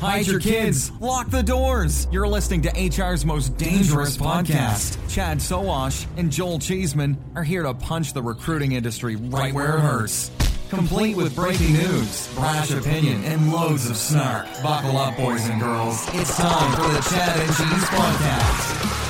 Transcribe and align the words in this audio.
Hide 0.00 0.26
your 0.26 0.40
kids. 0.40 0.92
Lock 1.00 1.30
the 1.30 1.42
doors. 1.42 2.06
You're 2.12 2.28
listening 2.28 2.60
to 2.62 2.70
HR's 2.70 3.24
most 3.24 3.56
dangerous 3.56 4.16
podcast. 4.16 4.98
Chad 5.08 5.38
Sowash 5.38 6.06
and 6.18 6.30
Joel 6.30 6.58
Cheeseman 6.58 7.16
are 7.34 7.42
here 7.42 7.62
to 7.62 7.72
punch 7.72 8.12
the 8.12 8.22
recruiting 8.22 8.72
industry 8.72 9.16
right 9.16 9.54
where 9.54 9.78
it 9.78 9.80
hurts. 9.80 10.30
Complete 10.68 11.16
with 11.16 11.34
breaking 11.34 11.72
news, 11.72 12.28
brash 12.34 12.72
opinion, 12.72 13.24
and 13.24 13.50
loads 13.50 13.88
of 13.88 13.96
snark. 13.96 14.46
Buckle 14.62 14.98
up, 14.98 15.16
boys 15.16 15.48
and 15.48 15.60
girls. 15.60 16.06
It's 16.12 16.36
time 16.36 16.72
for 16.74 16.92
the 16.92 17.00
Chad 17.08 17.38
and 17.38 17.48
Cheese 17.56 17.88
Podcast. 17.88 19.06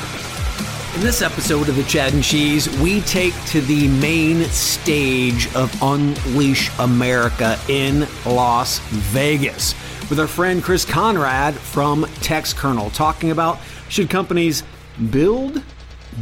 In 0.94 1.00
this 1.00 1.20
episode 1.20 1.68
of 1.68 1.76
the 1.76 1.84
Chad 1.84 2.14
and 2.14 2.22
Cheese, 2.22 2.68
we 2.78 3.00
take 3.02 3.34
to 3.46 3.60
the 3.60 3.88
main 3.88 4.44
stage 4.44 5.52
of 5.54 5.76
Unleash 5.82 6.70
America 6.78 7.58
in 7.68 8.06
Las 8.24 8.78
Vegas 8.90 9.74
with 10.08 10.20
our 10.20 10.26
friend 10.26 10.62
Chris 10.62 10.84
Conrad 10.84 11.54
from 11.54 12.04
TextKernel 12.04 12.92
talking 12.94 13.30
about 13.30 13.58
should 13.88 14.08
companies 14.08 14.62
build, 15.10 15.62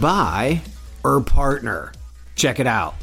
buy, 0.01 0.61
or 1.03 1.21
partner. 1.21 1.93
Check 2.35 2.61
it 2.61 2.67
out. 2.67 2.95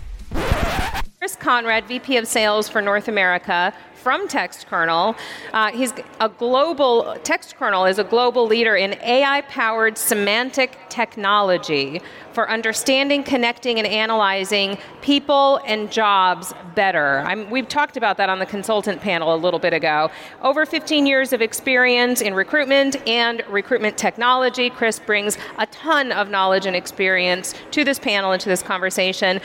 Chris 1.19 1.35
Conrad, 1.35 1.85
VP 1.85 2.17
of 2.17 2.27
Sales 2.27 2.67
for 2.67 2.81
North 2.81 3.07
America 3.07 3.73
from 4.01 4.27
TextKernel. 4.27 5.15
Uh, 5.53 5.71
he's 5.71 5.93
a 6.19 6.27
global, 6.27 7.15
TextKernel 7.23 7.89
is 7.89 7.99
a 7.99 8.03
global 8.03 8.47
leader 8.47 8.75
in 8.75 8.93
AI 9.01 9.41
powered 9.41 9.95
semantic 9.95 10.77
technology 10.89 12.01
for 12.33 12.49
understanding, 12.49 13.23
connecting, 13.23 13.77
and 13.77 13.87
analyzing 13.87 14.77
people 15.01 15.59
and 15.67 15.91
jobs 15.91 16.53
better. 16.73 17.19
I'm, 17.19 17.49
we've 17.51 17.67
talked 17.67 17.95
about 17.95 18.17
that 18.17 18.29
on 18.29 18.39
the 18.39 18.45
consultant 18.45 19.01
panel 19.01 19.35
a 19.35 19.37
little 19.37 19.59
bit 19.59 19.73
ago. 19.73 20.09
Over 20.41 20.65
15 20.65 21.05
years 21.05 21.31
of 21.31 21.41
experience 21.41 22.21
in 22.21 22.33
recruitment 22.33 22.95
and 23.07 23.43
recruitment 23.49 23.97
technology. 23.97 24.69
Chris 24.71 24.97
brings 24.97 25.37
a 25.59 25.67
ton 25.67 26.11
of 26.11 26.29
knowledge 26.29 26.65
and 26.65 26.75
experience 26.75 27.53
to 27.71 27.83
this 27.83 27.99
panel 27.99 28.31
and 28.31 28.41
to 28.41 28.49
this 28.49 28.63
conversation. 28.63 29.41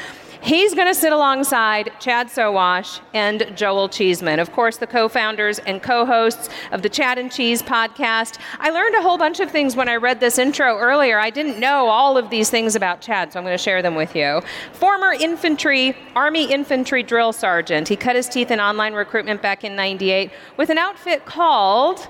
He's 0.46 0.74
going 0.74 0.86
to 0.86 0.94
sit 0.94 1.12
alongside 1.12 1.90
Chad 1.98 2.28
Sowash 2.28 3.00
and 3.12 3.52
Joel 3.56 3.88
Cheeseman, 3.88 4.38
of 4.38 4.52
course, 4.52 4.76
the 4.76 4.86
co 4.86 5.08
founders 5.08 5.58
and 5.58 5.82
co 5.82 6.06
hosts 6.06 6.48
of 6.70 6.82
the 6.82 6.88
Chad 6.88 7.18
and 7.18 7.32
Cheese 7.32 7.64
podcast. 7.64 8.38
I 8.60 8.70
learned 8.70 8.94
a 8.94 9.02
whole 9.02 9.18
bunch 9.18 9.40
of 9.40 9.50
things 9.50 9.74
when 9.74 9.88
I 9.88 9.96
read 9.96 10.20
this 10.20 10.38
intro 10.38 10.78
earlier. 10.78 11.18
I 11.18 11.30
didn't 11.30 11.58
know 11.58 11.88
all 11.88 12.16
of 12.16 12.30
these 12.30 12.48
things 12.48 12.76
about 12.76 13.00
Chad, 13.00 13.32
so 13.32 13.40
I'm 13.40 13.44
going 13.44 13.58
to 13.58 13.62
share 13.62 13.82
them 13.82 13.96
with 13.96 14.14
you. 14.14 14.40
Former 14.72 15.14
infantry, 15.14 15.96
Army 16.14 16.44
infantry 16.44 17.02
drill 17.02 17.32
sergeant. 17.32 17.88
He 17.88 17.96
cut 17.96 18.14
his 18.14 18.28
teeth 18.28 18.52
in 18.52 18.60
online 18.60 18.94
recruitment 18.94 19.42
back 19.42 19.64
in 19.64 19.74
98 19.74 20.30
with 20.56 20.70
an 20.70 20.78
outfit 20.78 21.24
called 21.24 22.06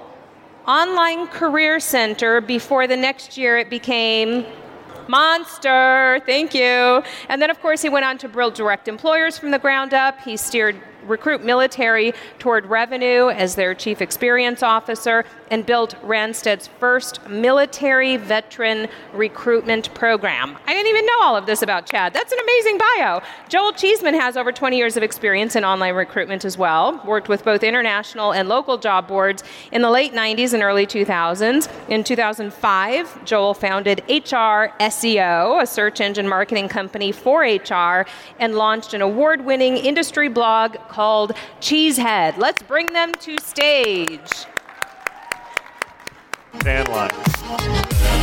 Online 0.67 1.27
Career 1.29 1.81
Center 1.81 2.43
before 2.43 2.87
the 2.87 2.99
next 2.99 3.39
year 3.39 3.57
it 3.57 3.71
became 3.71 4.45
Monster, 5.09 6.21
thank 6.27 6.55
you. 6.55 7.03
And 7.29 7.41
then, 7.41 7.51
of 7.51 7.61
course, 7.61 7.83
he 7.83 7.89
went 7.89 8.05
on 8.05 8.19
to 8.19 8.29
build 8.29 8.55
direct 8.55 8.89
employers 8.89 9.39
from 9.39 9.51
the 9.51 9.59
ground 9.59 9.95
up. 9.95 10.21
He 10.21 10.37
steered 10.37 10.77
recruit 11.07 11.45
military 11.45 12.13
toward 12.39 12.67
revenue 12.67 13.29
as 13.29 13.55
their 13.55 13.75
chief 13.75 14.03
experience 14.03 14.63
officer 14.63 15.25
and 15.51 15.65
built 15.65 15.95
Randstad's 16.03 16.67
first 16.67 17.27
military 17.29 18.17
veteran 18.17 18.89
recruitment 19.13 19.93
program. 19.95 20.57
I 20.67 20.75
didn't 20.75 20.89
even 20.89 21.07
know 21.07 21.23
all 21.23 21.37
of 21.37 21.47
this 21.47 21.63
about 21.63 21.87
Chad. 21.87 22.13
That's 22.13 22.33
an 22.33 22.39
amazing 22.41 22.79
bio. 22.79 23.23
Joel 23.49 23.73
Cheeseman 23.73 24.15
has 24.15 24.37
over 24.37 24.53
20 24.53 24.77
years 24.77 24.97
of 24.97 25.03
experience 25.03 25.57
in 25.57 25.65
online 25.65 25.95
recruitment 25.95 26.45
as 26.45 26.59
well, 26.59 27.01
worked 27.05 27.29
with 27.29 27.45
both 27.45 27.63
international 27.63 28.33
and 28.33 28.49
local 28.49 28.79
job 28.79 29.09
boards 29.09 29.43
in 29.73 29.83
the 29.83 29.91
late 29.91 30.13
90s 30.13 30.53
and 30.53 30.63
early 30.63 30.87
2000s. 30.87 31.69
In 31.89 32.05
2005, 32.05 33.25
Joel 33.25 33.55
founded 33.55 34.01
HR 34.09 34.73
SEO, 34.81 35.63
a 35.63 35.67
search 35.67 36.01
engine 36.01 36.29
marketing 36.29 36.69
company 36.69 37.13
for 37.13 37.43
HR, 37.43 38.07
and 38.39 38.55
launched 38.55 38.95
an 38.95 39.03
award 39.03 39.45
winning 39.45 39.77
industry 39.77 40.29
blog 40.29 40.77
called 40.89 41.33
Cheezhead. 41.61 42.37
Let's 42.39 42.63
bring 42.63 42.87
them 42.93 43.13
to 43.13 43.39
stage. 43.41 44.47
Fan 46.61 46.87
line. 46.87 47.11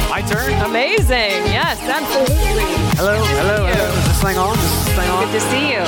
My 0.10 0.22
turn. 0.28 0.54
Amazing. 0.64 1.08
Yes, 1.50 1.80
absolutely. 1.82 2.64
Hello, 2.98 3.24
hello, 3.24 3.66
hello. 3.66 3.90
Is 3.90 4.06
this 4.08 4.22
thing 4.22 4.38
on? 4.38 4.58
Is 4.58 4.86
this 4.86 4.96
thing 4.96 5.10
on? 5.10 5.26
Good 5.26 5.34
to 5.34 5.40
see 5.42 5.72
you. 5.72 5.82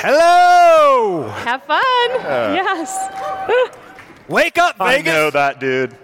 Hello! 0.00 1.28
Have 1.44 1.62
fun. 1.64 2.10
Uh, 2.12 2.52
yes. 2.54 3.74
Wake 4.28 4.58
up, 4.58 4.76
I 4.80 4.96
Vegas! 4.98 5.12
know 5.12 5.30
that 5.30 5.58
dude. 5.60 5.96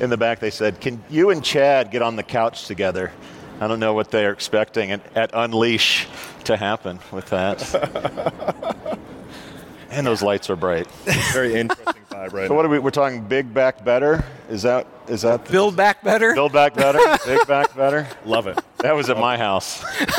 In 0.00 0.10
the 0.10 0.16
back, 0.16 0.40
they 0.40 0.50
said, 0.50 0.80
Can 0.80 1.02
you 1.10 1.30
and 1.30 1.44
Chad 1.44 1.90
get 1.90 2.02
on 2.02 2.16
the 2.16 2.22
couch 2.22 2.66
together? 2.66 3.12
I 3.60 3.68
don't 3.68 3.80
know 3.80 3.92
what 3.92 4.10
they're 4.10 4.32
expecting 4.32 4.90
at, 4.92 5.00
at 5.16 5.30
Unleash 5.34 6.06
to 6.44 6.56
happen 6.56 6.98
with 7.12 7.26
that. 7.30 8.98
and 9.90 10.06
those 10.06 10.22
lights 10.22 10.48
are 10.50 10.56
bright. 10.56 10.86
Very 11.32 11.54
interesting 11.54 12.02
vibe 12.10 12.32
right 12.32 12.48
So 12.48 12.54
what 12.54 12.64
are 12.64 12.68
we? 12.68 12.78
We're 12.78 12.90
talking 12.90 13.22
big 13.22 13.52
back 13.52 13.84
better. 13.84 14.24
Is 14.50 14.62
that 14.62 14.88
is 15.06 15.22
that 15.22 15.48
Build 15.48 15.76
back 15.76 16.02
better? 16.02 16.34
build 16.34 16.52
back 16.52 16.74
better? 16.74 16.98
big 17.24 17.46
back 17.46 17.74
better. 17.76 18.08
Love 18.24 18.48
it. 18.48 18.58
That 18.78 18.96
was 18.96 19.08
at 19.08 19.16
my 19.16 19.38
house. 19.38 19.84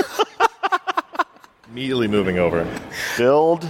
Immediately 1.70 2.08
moving 2.08 2.40
over. 2.40 2.66
Build, 3.18 3.68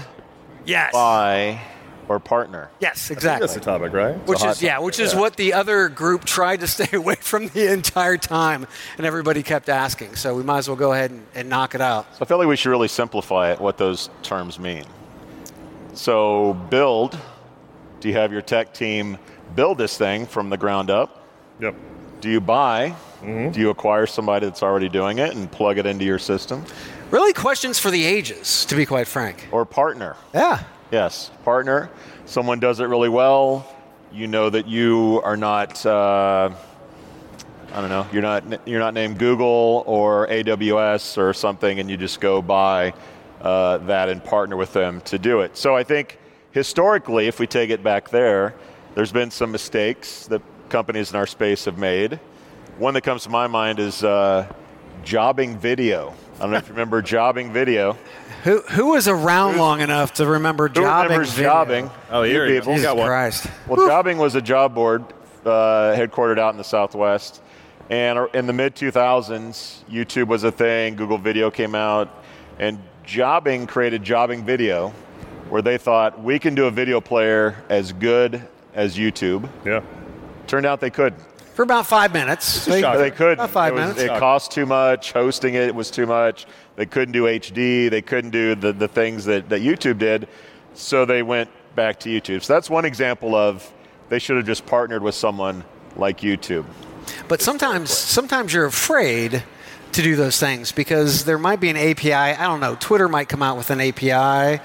Yes. 0.65 0.93
buy, 0.93 1.59
or 2.07 2.19
partner. 2.19 2.69
Yes, 2.79 3.09
exactly. 3.09 3.47
That's 3.47 3.55
exactly. 3.55 3.89
the 3.89 3.89
topic, 3.89 3.93
right? 3.93 4.27
Which 4.27 4.39
hot 4.39 4.51
is 4.51 4.61
yeah, 4.61 4.79
which 4.79 4.99
is 4.99 5.15
what 5.15 5.35
the 5.35 5.53
other 5.53 5.89
group 5.89 6.25
tried 6.25 6.59
to 6.59 6.67
stay 6.75 6.95
away 6.95 7.15
from 7.15 7.47
the 7.47 7.71
entire 7.71 8.17
time, 8.17 8.67
and 8.97 9.05
everybody 9.05 9.41
kept 9.41 9.67
asking. 9.67 10.15
So 10.15 10.35
we 10.35 10.43
might 10.43 10.59
as 10.59 10.67
well 10.67 10.77
go 10.77 10.93
ahead 10.93 11.09
and, 11.09 11.25
and 11.33 11.49
knock 11.49 11.73
it 11.73 11.81
out. 11.81 12.05
I 12.21 12.25
feel 12.25 12.37
like 12.37 12.47
we 12.47 12.55
should 12.55 12.69
really 12.69 12.87
simplify 12.87 13.51
it, 13.51 13.59
what 13.59 13.79
those 13.79 14.11
terms 14.21 14.59
mean. 14.59 14.85
So, 15.93 16.53
build, 16.69 17.17
do 17.99 18.09
you 18.09 18.13
have 18.15 18.31
your 18.31 18.41
tech 18.43 18.73
team 18.73 19.17
build 19.55 19.77
this 19.77 19.97
thing 19.97 20.25
from 20.25 20.49
the 20.49 20.57
ground 20.57 20.89
up? 20.89 21.25
Yep. 21.59 21.75
Do 22.21 22.29
you 22.29 22.41
buy? 22.41 22.95
Do 23.23 23.59
you 23.59 23.69
acquire 23.69 24.07
somebody 24.07 24.47
that's 24.47 24.63
already 24.63 24.89
doing 24.89 25.19
it 25.19 25.35
and 25.35 25.51
plug 25.51 25.77
it 25.77 25.85
into 25.85 26.03
your 26.03 26.17
system? 26.17 26.65
Really, 27.11 27.33
questions 27.33 27.77
for 27.77 27.91
the 27.91 28.03
ages, 28.03 28.65
to 28.65 28.75
be 28.75 28.85
quite 28.85 29.07
frank. 29.07 29.47
Or 29.51 29.63
partner? 29.63 30.15
Yeah. 30.33 30.63
Yes, 30.91 31.29
partner. 31.43 31.91
Someone 32.25 32.59
does 32.59 32.79
it 32.79 32.85
really 32.85 33.09
well. 33.09 33.67
You 34.11 34.27
know 34.27 34.49
that 34.49 34.67
you 34.67 35.21
are 35.23 35.37
not. 35.37 35.85
Uh, 35.85 36.49
I 37.73 37.79
don't 37.79 37.89
know. 37.89 38.07
You're 38.11 38.23
not. 38.23 38.67
You're 38.67 38.79
not 38.79 38.93
named 38.93 39.19
Google 39.19 39.83
or 39.85 40.27
AWS 40.27 41.17
or 41.17 41.33
something, 41.33 41.79
and 41.79 41.89
you 41.89 41.97
just 41.97 42.19
go 42.19 42.41
buy 42.41 42.93
uh, 43.41 43.77
that 43.79 44.09
and 44.09 44.23
partner 44.23 44.57
with 44.57 44.73
them 44.73 45.01
to 45.01 45.19
do 45.19 45.41
it. 45.41 45.57
So 45.57 45.75
I 45.75 45.83
think 45.83 46.17
historically, 46.51 47.27
if 47.27 47.39
we 47.39 47.45
take 47.45 47.69
it 47.69 47.83
back 47.83 48.09
there, 48.09 48.55
there's 48.95 49.11
been 49.11 49.31
some 49.31 49.51
mistakes 49.51 50.27
that 50.27 50.41
companies 50.69 51.11
in 51.11 51.17
our 51.17 51.27
space 51.27 51.65
have 51.65 51.77
made. 51.77 52.19
One 52.77 52.93
that 52.93 53.01
comes 53.01 53.23
to 53.23 53.29
my 53.29 53.47
mind 53.47 53.79
is 53.79 54.03
uh, 54.03 54.51
Jobing 55.03 55.57
video. 55.57 56.13
I 56.37 56.39
don't 56.43 56.51
know 56.51 56.57
if 56.57 56.67
you 56.67 56.73
remember 56.73 57.01
Jobing 57.03 57.51
video. 57.51 57.97
Who 58.43 58.61
who 58.61 58.87
was 58.91 59.07
around 59.07 59.57
long 59.57 59.81
enough 59.81 60.13
to 60.13 60.25
remember 60.25 60.67
Who 60.67 60.81
Jobing? 60.81 61.03
remembers 61.03 61.33
video? 61.33 61.51
Jobing? 61.51 61.91
Oh, 62.09 62.23
You 62.23 62.31
here 62.31 62.45
you 62.47 62.53
go. 62.55 62.59
people. 62.59 62.73
Jesus 62.73 62.85
got 62.87 62.97
one. 62.97 63.07
Christ. 63.07 63.47
Well, 63.67 63.87
Jobing 63.87 64.17
was 64.17 64.35
a 64.35 64.41
job 64.41 64.73
board 64.73 65.03
uh, 65.45 65.93
headquartered 65.95 66.39
out 66.39 66.51
in 66.53 66.57
the 66.57 66.63
Southwest. 66.63 67.41
And 67.89 68.27
in 68.33 68.47
the 68.47 68.53
mid 68.53 68.75
2000s, 68.75 69.83
YouTube 69.89 70.27
was 70.27 70.43
a 70.45 70.51
thing, 70.51 70.95
Google 70.95 71.17
Video 71.17 71.51
came 71.51 71.75
out, 71.75 72.23
and 72.57 72.79
Jobing 73.05 73.67
created 73.67 74.01
Jobing 74.03 74.43
video, 74.45 74.89
where 75.49 75.61
they 75.61 75.77
thought 75.77 76.23
we 76.23 76.39
can 76.39 76.55
do 76.55 76.65
a 76.67 76.71
video 76.71 77.01
player 77.01 77.61
as 77.69 77.91
good 77.91 78.47
as 78.73 78.97
YouTube. 78.97 79.47
Yeah. 79.65 79.81
Turned 80.47 80.65
out 80.65 80.79
they 80.79 80.89
could. 80.89 81.13
For 81.53 81.63
about 81.63 81.85
five 81.85 82.13
minutes. 82.13 82.65
They- 82.65 82.81
They 82.81 83.11
could. 83.11 83.33
About 83.33 83.49
five 83.49 83.73
it 83.73 83.75
was- 83.75 83.95
minutes. 83.95 84.01
It 84.01 84.19
cost 84.19 84.51
too 84.51 84.65
much. 84.65 85.11
Hosting 85.11 85.53
it 85.55 85.73
was 85.75 85.91
too 85.91 86.05
much. 86.05 86.45
They 86.75 86.85
couldn't 86.85 87.11
do 87.11 87.23
HD. 87.27 87.89
They 87.89 88.01
couldn't 88.01 88.31
do 88.31 88.55
the, 88.55 88.71
the 88.73 88.87
things 88.87 89.25
that, 89.25 89.49
that 89.49 89.61
YouTube 89.61 89.97
did. 89.97 90.27
So 90.73 91.05
they 91.05 91.21
went 91.21 91.49
back 91.75 91.99
to 92.01 92.09
YouTube. 92.09 92.43
So 92.43 92.53
that's 92.53 92.69
one 92.69 92.85
example 92.85 93.35
of 93.35 93.69
they 94.09 94.19
should 94.19 94.37
have 94.37 94.45
just 94.45 94.65
partnered 94.65 95.03
with 95.03 95.15
someone 95.15 95.63
like 95.95 96.21
YouTube. 96.21 96.65
But 97.27 97.41
sometimes, 97.41 97.91
sometimes 97.91 98.53
you're 98.53 98.65
afraid 98.65 99.43
to 99.91 100.01
do 100.01 100.15
those 100.15 100.39
things 100.39 100.71
because 100.71 101.25
there 101.25 101.37
might 101.37 101.59
be 101.59 101.69
an 101.69 101.75
API. 101.77 102.13
I 102.13 102.47
don't 102.47 102.61
know. 102.61 102.75
Twitter 102.79 103.09
might 103.09 103.27
come 103.27 103.43
out 103.43 103.57
with 103.57 103.69
an 103.71 103.81
API, 103.81 104.61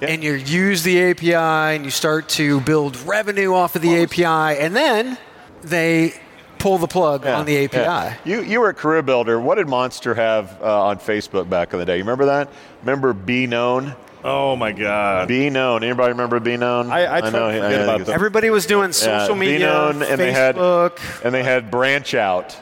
and 0.00 0.22
you 0.22 0.34
use 0.34 0.82
the 0.82 1.00
API 1.10 1.34
and 1.34 1.84
you 1.84 1.90
start 1.90 2.28
to 2.30 2.60
build 2.60 2.96
revenue 3.06 3.52
off 3.54 3.76
of 3.76 3.82
the 3.82 4.02
API, 4.02 4.60
and 4.60 4.74
then 4.74 5.18
they 5.62 6.14
pull 6.58 6.78
the 6.78 6.88
plug 6.88 7.26
on 7.26 7.46
the 7.46 7.64
API. 7.64 7.76
Yeah. 7.78 8.14
You, 8.24 8.42
you 8.42 8.60
were 8.60 8.68
a 8.70 8.74
career 8.74 9.02
builder. 9.02 9.38
What 9.40 9.56
did 9.56 9.68
Monster 9.68 10.14
have 10.14 10.60
uh, 10.60 10.86
on 10.86 10.98
Facebook 10.98 11.48
back 11.48 11.72
in 11.72 11.78
the 11.78 11.84
day? 11.84 11.96
You 11.96 12.02
remember 12.02 12.26
that? 12.26 12.48
Remember 12.82 13.12
Be 13.12 13.46
Known? 13.46 13.94
Oh 14.24 14.56
my 14.56 14.72
God. 14.72 15.28
Be 15.28 15.48
Known. 15.50 15.84
Anybody 15.84 16.10
remember 16.10 16.40
Be 16.40 16.56
Known? 16.56 16.90
I- 16.90 17.18
I 17.18 17.20
try 17.20 17.30
to 17.30 17.52
he- 17.52 17.58
forget 17.60 17.70
think 17.70 17.82
about 17.84 18.06
them. 18.06 18.14
Everybody 18.14 18.50
was 18.50 18.66
doing 18.66 18.88
Yeah, 18.88 18.92
social 19.20 19.34
Be 19.34 19.40
media, 19.40 19.66
Known, 19.68 20.02
and 20.02 20.20
they 20.20 20.32
had 20.32 20.56
Facebook. 20.56 21.24
and 21.24 21.32
they 21.32 21.44
had 21.44 21.70
Branch 21.70 22.14
Out. 22.14 22.56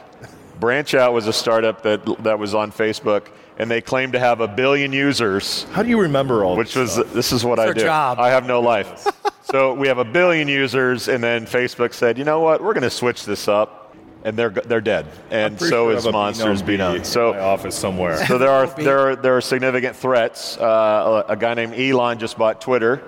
Branch 0.59 0.93
Out 0.93 1.13
was 1.13 1.25
a 1.27 1.33
startup 1.33 1.81
that 1.83 2.23
that 2.23 2.37
was 2.39 2.53
on 2.53 2.71
Facebook, 2.71 3.23
and 3.59 3.69
they 3.69 3.81
claim 3.81 4.11
to 4.11 4.19
have 4.19 4.39
a 4.39 4.47
billion 4.47 4.93
users. 4.93 5.63
How 5.71 5.83
do 5.83 5.89
you 5.89 5.99
remember 6.01 6.43
all 6.43 6.55
this? 6.55 6.57
Which 6.57 6.73
this 6.75 6.97
was 6.97 7.13
this 7.13 7.31
is 7.31 7.43
what 7.43 7.59
I 7.59 7.65
their 7.65 7.73
do. 7.73 7.81
job. 7.81 8.19
I 8.19 8.29
have 8.29 8.45
no 8.45 8.61
life. 8.61 9.07
so 9.43 9.73
we 9.73 9.87
have 9.87 9.97
a 9.97 10.05
billion 10.05 10.47
users, 10.47 11.07
and 11.07 11.23
then 11.23 11.45
Facebook 11.45 11.93
said, 11.93 12.17
you 12.17 12.23
know 12.23 12.39
what, 12.39 12.63
we're 12.63 12.73
going 12.73 12.83
to 12.83 12.89
switch 12.89 13.25
this 13.25 13.47
up, 13.47 13.95
and 14.23 14.37
they're 14.37 14.49
they're 14.49 14.81
dead, 14.81 15.07
and 15.31 15.59
so 15.59 15.67
sure 15.67 15.93
is 15.93 16.05
have 16.05 16.13
Monsters 16.13 16.61
Be 16.61 16.77
Known. 16.77 17.03
So 17.03 17.33
my 17.33 17.39
office 17.39 17.75
somewhere. 17.75 18.25
so 18.25 18.37
there 18.37 18.51
are 18.51 18.67
there 18.67 18.99
are 18.99 19.15
there 19.15 19.37
are 19.37 19.41
significant 19.41 19.95
threats. 19.95 20.57
Uh, 20.57 21.23
a, 21.27 21.33
a 21.33 21.35
guy 21.35 21.53
named 21.53 21.73
Elon 21.73 22.19
just 22.19 22.37
bought 22.37 22.61
Twitter. 22.61 23.01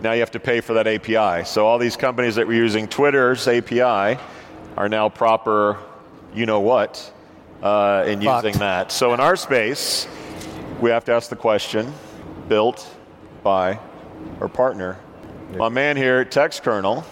Now 0.00 0.12
you 0.12 0.20
have 0.20 0.32
to 0.32 0.40
pay 0.40 0.60
for 0.60 0.74
that 0.74 0.86
API. 0.86 1.44
So 1.44 1.66
all 1.66 1.78
these 1.78 1.96
companies 1.96 2.34
that 2.34 2.46
were 2.46 2.52
using 2.52 2.88
Twitter's 2.88 3.48
API 3.48 4.20
are 4.76 4.88
now 4.88 5.08
proper, 5.08 5.78
you 6.34 6.46
know 6.46 6.60
what, 6.60 7.12
uh, 7.64 8.04
in 8.06 8.22
Fucked. 8.22 8.44
using 8.44 8.60
that. 8.60 8.92
So 8.92 9.14
in 9.14 9.20
our 9.20 9.34
space, 9.34 10.06
we 10.80 10.90
have 10.90 11.04
to 11.06 11.12
ask 11.12 11.30
the 11.30 11.36
question: 11.36 11.92
built 12.48 12.88
by 13.42 13.80
or 14.38 14.48
partner. 14.48 15.00
My 15.56 15.68
man 15.68 15.96
here 15.96 16.18
at 16.20 16.30
TextKernel. 16.30 17.04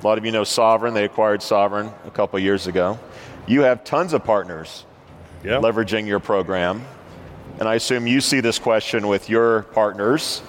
A 0.00 0.06
lot 0.06 0.18
of 0.18 0.24
you 0.24 0.30
know 0.30 0.42
Sovren. 0.42 0.94
They 0.94 1.04
acquired 1.04 1.40
Sovren 1.40 1.92
a 2.06 2.10
couple 2.10 2.38
years 2.38 2.66
ago. 2.66 2.98
You 3.46 3.62
have 3.62 3.82
tons 3.82 4.12
of 4.12 4.24
partners 4.24 4.84
yeah. 5.42 5.60
leveraging 5.60 6.06
your 6.06 6.20
program. 6.20 6.84
And 7.58 7.68
I 7.68 7.74
assume 7.74 8.06
you 8.06 8.20
see 8.20 8.40
this 8.40 8.58
question 8.58 9.08
with 9.08 9.28
your 9.28 9.62
partners. 9.62 10.42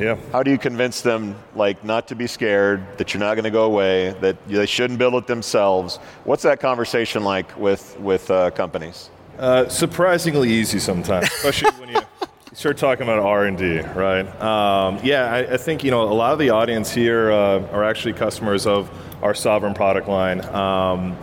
Yeah. 0.00 0.16
How 0.32 0.42
do 0.42 0.50
you 0.50 0.58
convince 0.58 1.02
them, 1.02 1.36
like, 1.54 1.84
not 1.84 2.08
to 2.08 2.14
be 2.14 2.26
scared, 2.26 2.82
that 2.96 3.12
you're 3.12 3.20
not 3.20 3.34
going 3.34 3.44
to 3.44 3.50
go 3.50 3.64
away, 3.64 4.14
that 4.20 4.48
they 4.48 4.64
shouldn't 4.64 4.98
build 4.98 5.14
it 5.14 5.26
themselves? 5.26 5.98
What's 6.24 6.42
that 6.44 6.58
conversation 6.58 7.22
like 7.22 7.56
with 7.58 7.98
with 8.00 8.30
uh, 8.30 8.50
companies? 8.52 9.10
Uh, 9.38 9.68
surprisingly 9.68 10.50
easy 10.50 10.78
sometimes, 10.78 11.26
especially 11.26 11.70
when 11.78 11.90
you 11.90 12.00
start 12.52 12.78
talking 12.78 13.02
about 13.02 13.18
R 13.18 13.44
and 13.44 13.58
D, 13.58 13.80
right? 13.80 14.26
Um, 14.40 14.98
yeah, 15.02 15.32
I, 15.32 15.54
I 15.54 15.56
think 15.56 15.84
you 15.84 15.90
know 15.90 16.02
a 16.02 16.12
lot 16.12 16.32
of 16.32 16.38
the 16.38 16.50
audience 16.50 16.90
here 16.90 17.30
uh, 17.30 17.66
are 17.70 17.84
actually 17.84 18.14
customers 18.14 18.66
of 18.66 18.90
our 19.22 19.34
Sovren 19.34 19.74
product 19.74 20.08
line. 20.08 20.40
Um, 20.46 21.16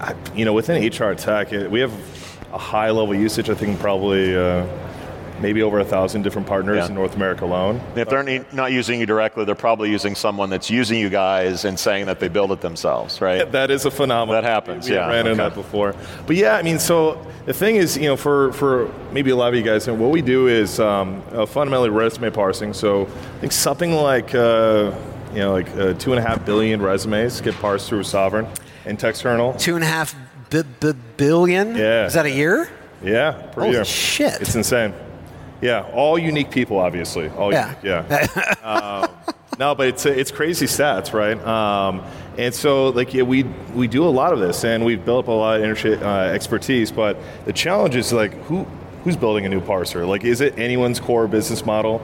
I, 0.00 0.14
you 0.34 0.44
know, 0.44 0.52
within 0.52 0.86
HR 0.86 1.14
Tech, 1.14 1.52
it, 1.52 1.70
we 1.70 1.80
have 1.80 1.92
a 2.52 2.58
high 2.58 2.90
level 2.90 3.14
usage. 3.14 3.50
I 3.50 3.54
think 3.54 3.78
probably 3.80 4.36
uh, 4.36 4.66
maybe 5.40 5.62
over 5.62 5.78
a 5.80 5.84
thousand 5.84 6.22
different 6.22 6.46
partners 6.48 6.78
Yeah. 6.78 6.86
in 6.88 6.94
North 6.94 7.14
America 7.16 7.44
alone. 7.44 7.80
And 7.90 7.98
if 7.98 8.08
they're 8.08 8.44
not 8.52 8.72
using 8.72 9.00
you 9.00 9.06
directly, 9.06 9.44
they're 9.44 9.54
probably 9.54 9.90
using 9.90 10.14
someone 10.14 10.50
that's 10.50 10.70
using 10.70 10.98
you 10.98 11.08
guys 11.08 11.64
and 11.64 11.78
saying 11.78 12.06
that 12.06 12.20
they 12.20 12.28
build 12.28 12.50
it 12.52 12.60
themselves, 12.60 13.20
right? 13.20 13.50
That 13.52 13.70
is 13.70 13.84
a 13.84 13.90
phenomenon. 13.90 14.42
That 14.42 14.48
happens, 14.48 14.86
We, 14.86 14.92
we 14.92 14.96
yeah, 14.98 15.08
ran 15.08 15.26
into 15.26 15.36
that 15.42 15.54
before. 15.54 15.94
But 16.26 16.36
yeah, 16.36 16.56
I 16.56 16.62
mean, 16.62 16.78
so 16.78 17.24
the 17.46 17.52
thing 17.54 17.76
is, 17.76 17.96
you 17.96 18.04
know, 18.08 18.16
for, 18.16 18.52
for 18.52 18.92
maybe 19.12 19.30
a 19.30 19.36
lot 19.36 19.48
of 19.48 19.54
you 19.54 19.62
guys, 19.62 19.86
what 19.88 20.10
we 20.10 20.22
do 20.22 20.48
is 20.48 20.80
um, 20.80 21.22
uh, 21.32 21.46
fundamentally 21.46 21.90
resume 21.90 22.30
parsing. 22.30 22.72
So 22.72 23.02
I 23.02 23.40
think 23.40 23.52
something 23.52 23.92
like, 23.92 24.34
uh, 24.34 24.92
you 25.32 25.38
know, 25.40 25.52
like 25.52 25.68
uh, 25.76 25.92
two 25.94 26.12
and 26.12 26.24
a 26.24 26.26
half 26.28 26.44
billion 26.44 26.80
resumes 26.82 27.40
get 27.40 27.54
parsed 27.56 27.88
through 27.88 28.00
Sovren 28.02 28.48
and 28.86 28.98
TextKernel. 28.98 29.58
Two 29.60 29.74
and 29.76 29.84
a 29.84 29.86
half 29.86 30.14
b- 30.50 30.62
b- 30.80 30.92
billion? 31.16 31.76
Yeah. 31.76 32.06
Is 32.06 32.14
that 32.14 32.26
a 32.26 32.30
year? 32.30 32.68
Yeah, 33.04 33.32
per 33.52 33.60
Holy 33.62 33.74
year. 33.74 33.84
shit. 33.84 34.40
It's 34.40 34.54
insane. 34.56 34.92
Yeah, 35.60 35.88
all 35.92 36.18
unique 36.18 36.50
people, 36.50 36.78
obviously. 36.78 37.28
All 37.30 37.52
Yeah. 37.52 37.74
unique, 37.82 38.06
yeah. 38.10 38.54
um, 38.62 39.34
no, 39.58 39.74
but 39.74 39.88
it's 39.88 40.06
it's 40.06 40.30
crazy 40.30 40.66
stats, 40.66 41.12
right? 41.12 41.36
Um, 41.44 42.02
and 42.36 42.54
so, 42.54 42.90
like, 42.90 43.12
yeah, 43.12 43.24
we 43.24 43.42
we 43.74 43.88
do 43.88 44.06
a 44.06 44.08
lot 44.08 44.32
of 44.32 44.38
this, 44.38 44.64
and 44.64 44.84
we've 44.84 45.04
built 45.04 45.24
up 45.24 45.28
a 45.28 45.32
lot 45.32 45.58
of 45.58 45.64
interest, 45.64 46.00
uh, 46.02 46.08
expertise. 46.32 46.92
But 46.92 47.16
the 47.44 47.52
challenge 47.52 47.96
is 47.96 48.12
like, 48.12 48.32
who 48.44 48.64
who's 49.02 49.16
building 49.16 49.46
a 49.46 49.48
new 49.48 49.60
parser? 49.60 50.06
Like, 50.06 50.24
is 50.24 50.40
it 50.40 50.56
anyone's 50.58 51.00
core 51.00 51.26
business 51.26 51.66
model? 51.66 52.00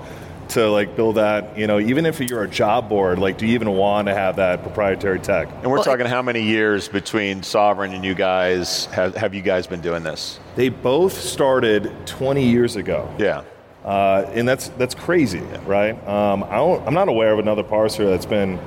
To 0.50 0.70
like 0.70 0.94
build 0.94 1.16
that, 1.16 1.56
you 1.58 1.66
know, 1.66 1.80
even 1.80 2.06
if 2.06 2.20
you're 2.20 2.42
a 2.42 2.48
job 2.48 2.88
board, 2.88 3.18
like, 3.18 3.38
do 3.38 3.46
you 3.46 3.54
even 3.54 3.70
want 3.70 4.08
to 4.08 4.14
have 4.14 4.36
that 4.36 4.62
proprietary 4.62 5.18
tech? 5.18 5.48
And 5.62 5.70
we're 5.70 5.82
talking 5.82 6.06
how 6.06 6.22
many 6.22 6.42
years 6.42 6.88
between 6.88 7.40
Sovren 7.40 7.94
and 7.94 8.04
you 8.04 8.14
guys 8.14 8.84
have, 8.86 9.14
have 9.16 9.34
you 9.34 9.42
guys 9.42 9.66
been 9.66 9.80
doing 9.80 10.02
this? 10.02 10.38
They 10.54 10.68
both 10.68 11.14
started 11.14 11.92
20 12.06 12.48
years 12.48 12.76
ago. 12.76 13.12
Yeah. 13.18 13.42
Uh, 13.84 14.30
and 14.32 14.48
that's 14.48 14.68
that's 14.70 14.94
crazy, 14.94 15.42
right? 15.66 15.92
Um, 16.08 16.42
I 16.44 16.56
don't, 16.56 16.86
I'm 16.86 16.94
not 16.94 17.08
aware 17.08 17.32
of 17.32 17.38
another 17.38 17.62
parser 17.62 18.08
that's 18.10 18.24
been 18.26 18.58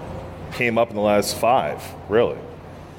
came 0.54 0.78
up 0.78 0.90
in 0.90 0.96
the 0.96 1.02
last 1.02 1.36
five, 1.38 1.84
really. 2.08 2.38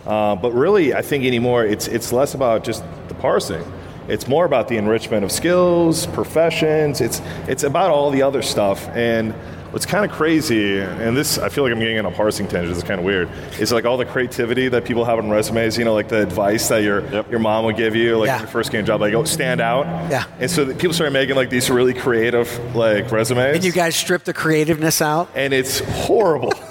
Uh, 0.05 0.35
but 0.35 0.53
really, 0.53 0.95
I 0.95 1.03
think 1.03 1.25
anymore, 1.25 1.65
it's 1.65 1.87
it's 1.87 2.13
less 2.13 2.35
about 2.35 2.65
just 2.65 2.83
the 3.09 3.15
parsing. 3.15 3.63
It's 4.09 4.27
more 4.27 4.45
about 4.45 4.69
the 4.69 4.77
enrichment 4.77 5.25
of 5.25 5.31
skills, 5.33 6.07
professions. 6.07 7.01
It's 7.01 7.21
it's 7.47 7.63
about 7.63 7.91
all 7.91 8.11
the 8.11 8.23
other 8.23 8.43
stuff. 8.43 8.89
And 8.89 9.33
what's 9.71 9.85
kind 9.85 10.05
of 10.11 10.11
crazy, 10.17 10.79
and 10.81 11.15
this 11.15 11.37
I 11.39 11.51
feel 11.51 11.63
like 11.65 11.73
I'm 11.75 11.79
getting 11.79 11.99
on 11.99 12.07
a 12.07 12.11
parsing 12.11 12.49
tangent. 12.49 12.77
It's 12.77 12.87
kind 12.89 12.99
of 12.99 13.05
weird. 13.05 13.29
Is 13.61 13.71
like 13.71 13.85
all 13.85 13.99
the 13.99 14.07
creativity 14.07 14.69
that 14.69 14.85
people 14.87 15.05
have 15.05 15.19
on 15.19 15.29
resumes. 15.29 15.77
You 15.77 15.85
know, 15.85 15.93
like 15.95 16.09
the 16.09 16.23
advice 16.23 16.69
that 16.69 16.83
your 16.83 17.03
Yep. 17.11 17.31
your 17.31 17.41
mom 17.41 17.65
would 17.67 17.77
give 17.77 17.95
you, 17.95 18.17
like 18.17 18.29
Yeah. 18.29 18.37
when 18.37 18.43
you 18.47 18.49
first 18.49 18.73
get 18.73 18.81
a 18.81 18.83
job, 18.85 19.01
like 19.03 19.13
oh, 19.15 19.25
stand 19.25 19.61
out. 19.61 19.85
Yeah. 20.11 20.25
And 20.41 20.51
so 20.51 20.67
people 20.75 20.95
started 20.95 21.13
making 21.13 21.37
like 21.37 21.51
these 21.51 21.69
really 21.69 21.93
creative 21.95 22.49
like 22.75 23.11
resumes. 23.13 23.57
And 23.57 23.65
you 23.65 23.73
guys 23.73 23.95
strip 23.95 24.25
the 24.25 24.33
creativeness 24.35 25.03
out? 25.03 25.29
and 25.35 25.53
it's 25.53 25.81
horrible. 25.81 26.53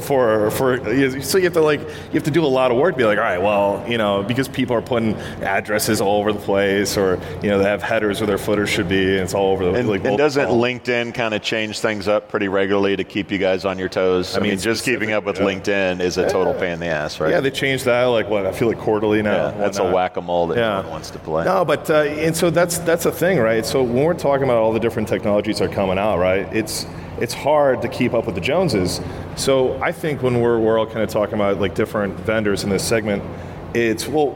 for 0.10 0.50
for 0.52 0.78
so 1.22 1.38
you 1.38 1.44
have 1.44 1.52
to 1.52 1.60
like 1.60 1.80
you 1.80 2.12
have 2.14 2.22
to 2.24 2.30
do 2.30 2.44
a 2.44 2.46
lot 2.46 2.70
of 2.70 2.76
work 2.76 2.94
to 2.94 2.98
be 2.98 3.04
like 3.04 3.18
all 3.18 3.24
right 3.24 3.40
well 3.42 3.84
you 3.88 3.98
know 3.98 4.22
because 4.22 4.48
people 4.48 4.74
are 4.76 4.82
putting 4.82 5.14
addresses 5.42 6.00
all 6.00 6.20
over 6.20 6.32
the 6.32 6.38
place 6.38 6.96
or 6.96 7.18
you 7.42 7.48
know 7.50 7.58
they 7.58 7.64
have 7.64 7.82
headers 7.82 8.20
where 8.20 8.26
their 8.26 8.38
footers 8.38 8.68
should 8.70 8.88
be 8.88 9.12
and 9.12 9.20
it's 9.20 9.34
all 9.34 9.52
over 9.52 9.64
the 9.64 9.74
And, 9.74 9.88
like 9.88 10.04
and 10.04 10.16
doesn't 10.18 10.48
LinkedIn 10.48 11.14
kind 11.14 11.34
of 11.34 11.42
change 11.42 11.80
things 11.80 12.08
up 12.08 12.28
pretty 12.28 12.48
regularly 12.48 12.96
to 12.96 13.04
keep 13.04 13.30
you 13.30 13.38
guys 13.38 13.64
on 13.64 13.78
your 13.78 13.88
toes? 13.88 14.36
I, 14.36 14.40
mean, 14.40 14.50
mean, 14.50 14.58
just 14.58 14.84
keeping 14.84 15.12
up 15.12 15.24
with 15.24 15.36
specific- 15.36 15.64
LinkedIn 15.64 16.00
is 16.00 16.18
a 16.18 16.28
total 16.28 16.54
pain 16.54 16.72
in 16.72 16.80
the 16.80 16.86
ass, 16.86 17.20
right? 17.20 17.30
yeah 17.30 17.40
they 17.40 17.50
changed 17.50 17.84
that 17.84 18.04
like 18.04 18.28
what 18.28 18.46
I 18.46 18.52
feel 18.52 18.68
like 18.68 18.78
quarterly 18.78 19.22
now 19.22 19.48
Yeah, 19.48 19.50
that's 19.52 19.78
a 19.78 19.84
whack-a-mole 19.90 20.48
that 20.48 20.58
Yeah. 20.58 20.68
no 20.76 20.82
one 20.82 20.90
wants 20.90 21.10
to 21.10 21.18
play. 21.18 21.44
No, 21.44 21.64
but 21.64 21.88
uh, 21.90 22.02
and 22.02 22.36
so 22.36 22.50
that's 22.50 22.78
that's 22.78 23.06
a 23.06 23.12
thing, 23.12 23.38
right? 23.38 23.64
So 23.64 23.82
when 23.82 24.04
we're 24.04 24.14
talking 24.14 24.44
about 24.44 24.58
all 24.58 24.72
the 24.72 24.80
different 24.80 25.08
technologies 25.08 25.58
that 25.58 25.70
are 25.70 25.74
coming 25.74 25.98
out, 25.98 26.18
right? 26.18 26.46
It's 26.54 26.86
it's 27.20 27.34
hard 27.34 27.82
to 27.82 27.88
keep 27.88 28.14
up 28.14 28.26
with 28.26 28.34
the 28.34 28.40
Joneses. 28.40 29.00
So 29.36 29.80
I 29.82 29.92
think 29.92 30.22
when 30.22 30.40
we're 30.40 30.58
we're 30.58 30.78
all 30.78 30.86
kind 30.86 31.00
of 31.00 31.08
talking 31.08 31.34
about 31.34 31.60
like 31.60 31.74
different 31.74 32.14
vendors 32.20 32.64
in 32.64 32.70
this 32.70 32.86
segment, 32.86 33.22
it's 33.74 34.06
well, 34.06 34.30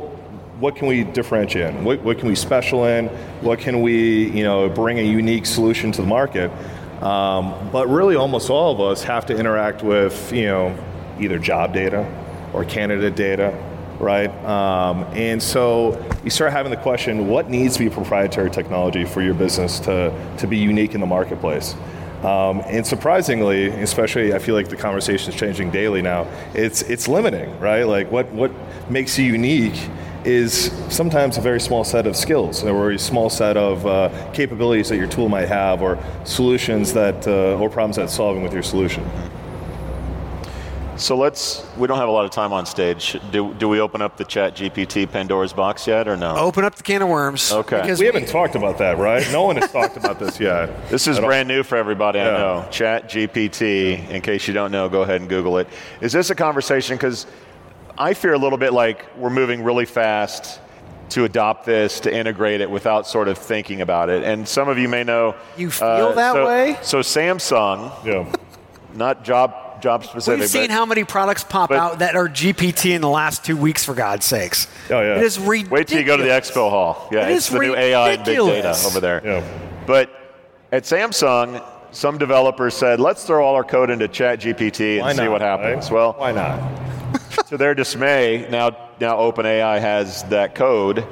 what 0.60 0.76
can 0.76 0.88
we 0.88 1.04
differentiate? 1.04 1.74
in? 1.74 1.84
What, 1.84 2.02
what 2.02 2.18
can 2.18 2.28
we 2.28 2.34
special 2.34 2.84
in? 2.84 3.08
What 3.40 3.58
can 3.58 3.82
we 3.82 4.30
you 4.30 4.44
know 4.44 4.68
bring 4.68 4.98
a 4.98 5.02
unique 5.02 5.46
solution 5.46 5.92
to 5.92 6.02
the 6.02 6.08
market? 6.08 6.50
Um, 7.02 7.70
but 7.70 7.88
really, 7.88 8.16
almost 8.16 8.50
all 8.50 8.72
of 8.72 8.80
us 8.80 9.04
have 9.04 9.26
to 9.26 9.36
interact 9.36 9.82
with 9.82 10.32
you 10.32 10.46
know 10.46 10.76
either 11.20 11.38
job 11.38 11.72
data 11.72 12.06
or 12.52 12.64
candidate 12.64 13.16
data 13.16 13.56
right? 13.98 14.30
Um, 14.44 15.02
and 15.12 15.42
so 15.42 16.00
you 16.22 16.30
start 16.30 16.52
having 16.52 16.70
the 16.70 16.76
question, 16.76 17.28
what 17.28 17.50
needs 17.50 17.74
to 17.76 17.80
be 17.80 17.90
proprietary 17.90 18.50
technology 18.50 19.04
for 19.04 19.22
your 19.22 19.34
business 19.34 19.80
to, 19.80 20.12
to 20.38 20.46
be 20.46 20.56
unique 20.56 20.94
in 20.94 21.00
the 21.00 21.06
marketplace? 21.06 21.74
Um, 22.24 22.62
and 22.66 22.84
surprisingly, 22.84 23.68
especially 23.68 24.34
I 24.34 24.40
feel 24.40 24.56
like 24.56 24.68
the 24.68 24.76
conversation 24.76 25.32
is 25.32 25.38
changing 25.38 25.70
daily 25.70 26.02
now, 26.02 26.26
it's, 26.52 26.82
it's 26.82 27.06
limiting, 27.06 27.58
right? 27.60 27.84
Like 27.84 28.10
what, 28.10 28.28
what 28.32 28.50
makes 28.90 29.18
you 29.18 29.24
unique 29.24 29.88
is 30.24 30.72
sometimes 30.88 31.38
a 31.38 31.40
very 31.40 31.60
small 31.60 31.84
set 31.84 32.06
of 32.06 32.16
skills 32.16 32.64
or 32.64 32.90
a 32.90 32.98
small 32.98 33.30
set 33.30 33.56
of 33.56 33.86
uh, 33.86 34.32
capabilities 34.32 34.88
that 34.88 34.96
your 34.96 35.06
tool 35.06 35.28
might 35.28 35.46
have 35.46 35.80
or 35.80 35.98
solutions 36.24 36.92
that, 36.92 37.26
uh, 37.28 37.56
or 37.58 37.70
problems 37.70 37.96
that 37.96 38.10
solving 38.10 38.42
with 38.42 38.52
your 38.52 38.64
solution. 38.64 39.08
So 40.98 41.16
let's. 41.16 41.64
We 41.76 41.86
don't 41.86 41.98
have 41.98 42.08
a 42.08 42.12
lot 42.12 42.24
of 42.24 42.32
time 42.32 42.52
on 42.52 42.66
stage. 42.66 43.16
Do, 43.30 43.54
do 43.54 43.68
we 43.68 43.80
open 43.80 44.02
up 44.02 44.16
the 44.16 44.24
Chat 44.24 44.56
GPT 44.56 45.10
Pandora's 45.10 45.52
box 45.52 45.86
yet, 45.86 46.08
or 46.08 46.16
no? 46.16 46.36
Open 46.36 46.64
up 46.64 46.74
the 46.74 46.82
can 46.82 47.02
of 47.02 47.08
worms. 47.08 47.52
Okay. 47.52 47.80
Because 47.80 48.00
We 48.00 48.06
haven't 48.06 48.26
talked 48.28 48.56
about 48.56 48.78
that, 48.78 48.98
right? 48.98 49.24
No 49.30 49.44
one 49.44 49.56
has 49.56 49.70
talked 49.70 49.96
about 49.96 50.18
this 50.18 50.40
yet. 50.40 50.68
This 50.90 51.06
is 51.06 51.18
At 51.18 51.22
all. 51.24 51.28
brand 51.28 51.46
new 51.48 51.62
for 51.62 51.76
everybody. 51.76 52.18
I 52.18 52.24
know. 52.24 52.66
Chat 52.72 53.08
GPT. 53.10 54.08
In 54.10 54.20
case 54.22 54.48
you 54.48 54.54
don't 54.54 54.72
know, 54.72 54.88
go 54.88 55.02
ahead 55.02 55.20
and 55.20 55.30
Google 55.30 55.58
it. 55.58 55.68
Is 56.00 56.12
this 56.12 56.30
a 56.30 56.34
conversation? 56.34 56.96
Because 56.96 57.26
I 57.96 58.14
fear 58.14 58.32
a 58.32 58.38
little 58.38 58.58
bit 58.58 58.72
like 58.72 59.06
we're 59.16 59.30
moving 59.30 59.62
really 59.62 59.86
fast 59.86 60.60
to 61.10 61.24
adopt 61.24 61.64
this, 61.64 62.00
to 62.00 62.12
integrate 62.14 62.60
it 62.60 62.68
without 62.70 63.06
sort 63.06 63.28
of 63.28 63.38
thinking 63.38 63.80
about 63.82 64.10
it. 64.10 64.24
And 64.24 64.46
some 64.48 64.68
of 64.68 64.78
you 64.78 64.88
may 64.88 65.04
know. 65.04 65.30
uh, 65.30 65.34
You 65.56 65.70
feel 65.70 66.12
that 66.14 66.32
so, 66.34 66.46
way? 66.46 66.76
So 66.82 66.98
Samsung, 67.00 67.92
Yeah. 68.04 68.30
not 68.94 69.24
job 69.24 69.54
job 69.80 70.04
specific. 70.04 70.40
We've 70.40 70.48
seen 70.48 70.62
but 70.68 70.70
how 70.70 70.86
many 70.86 71.04
products 71.04 71.44
pop 71.44 71.70
but- 71.70 71.78
out 71.78 71.98
that 72.00 72.14
are 72.16 72.28
GPT 72.28 72.92
in 72.94 73.00
the 73.00 73.08
last 73.08 73.44
two 73.44 73.56
weeks, 73.56 73.84
for 73.84 73.94
God's 73.94 74.26
sakes. 74.26 74.66
Oh, 74.90 75.00
yeah. 75.00 75.16
It 75.16 75.22
is 75.24 75.38
ridiculous. 75.38 75.70
Wait 75.70 75.88
till 75.88 75.98
you 75.98 76.04
go 76.04 76.16
to 76.16 76.22
the 76.22 76.28
expo 76.30 76.70
hall. 76.70 77.08
Yeah, 77.12 77.28
It 77.28 77.32
it's 77.36 77.46
is 77.46 77.52
the 77.52 77.58
new 77.60 77.74
AI 77.74 78.10
and 78.10 78.24
big 78.24 78.36
data 78.36 78.42
ridiculous. 78.44 78.86
over 78.86 79.00
there. 79.00 79.22
Yeah. 79.24 79.44
But 79.86 80.10
at 80.72 80.82
Samsung, 80.84 81.64
some 81.90 82.18
developers 82.18 82.74
said, 82.74 83.00
let's 83.00 83.24
throw 83.24 83.44
all 83.44 83.54
our 83.54 83.64
code 83.64 83.90
into 83.90 84.08
ChatGPT 84.08 84.94
and 84.96 85.02
Why 85.02 85.12
see 85.14 85.22
not, 85.22 85.30
what 85.30 85.40
happens. 85.40 85.84
right? 85.90 85.92
Well, 85.94 86.12
why 86.18 86.32
not? 86.32 86.60
to 87.48 87.56
their 87.56 87.74
dismay, 87.74 88.46
now 88.50 88.76
now 89.00 89.16
OpenAI 89.16 89.80
has 89.80 90.24
that 90.24 90.54
code, 90.54 91.06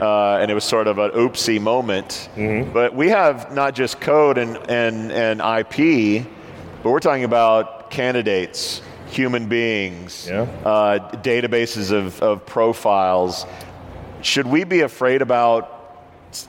uh, 0.00 0.38
and 0.38 0.50
it 0.50 0.54
was 0.54 0.64
sort 0.64 0.88
of 0.88 0.98
an 0.98 1.10
oopsie 1.12 1.60
moment. 1.60 2.28
Mm-hmm. 2.34 2.72
But 2.72 2.94
we 2.94 3.08
have 3.10 3.52
not 3.54 3.74
just 3.74 4.00
code 4.00 4.38
and, 4.38 4.56
and, 4.70 5.12
and 5.12 5.40
IP, 5.40 6.26
but 6.82 6.90
we're 6.90 6.98
talking 6.98 7.24
about 7.24 7.75
candidates, 7.90 8.82
human 9.08 9.46
beings, 9.48 10.26
Yeah. 10.30 10.42
uh, 10.64 10.98
databases 11.22 11.92
of, 11.92 12.20
of 12.22 12.44
profiles. 12.46 13.46
Should 14.22 14.46
we 14.46 14.64
be 14.64 14.80
afraid 14.80 15.22
about 15.22 15.72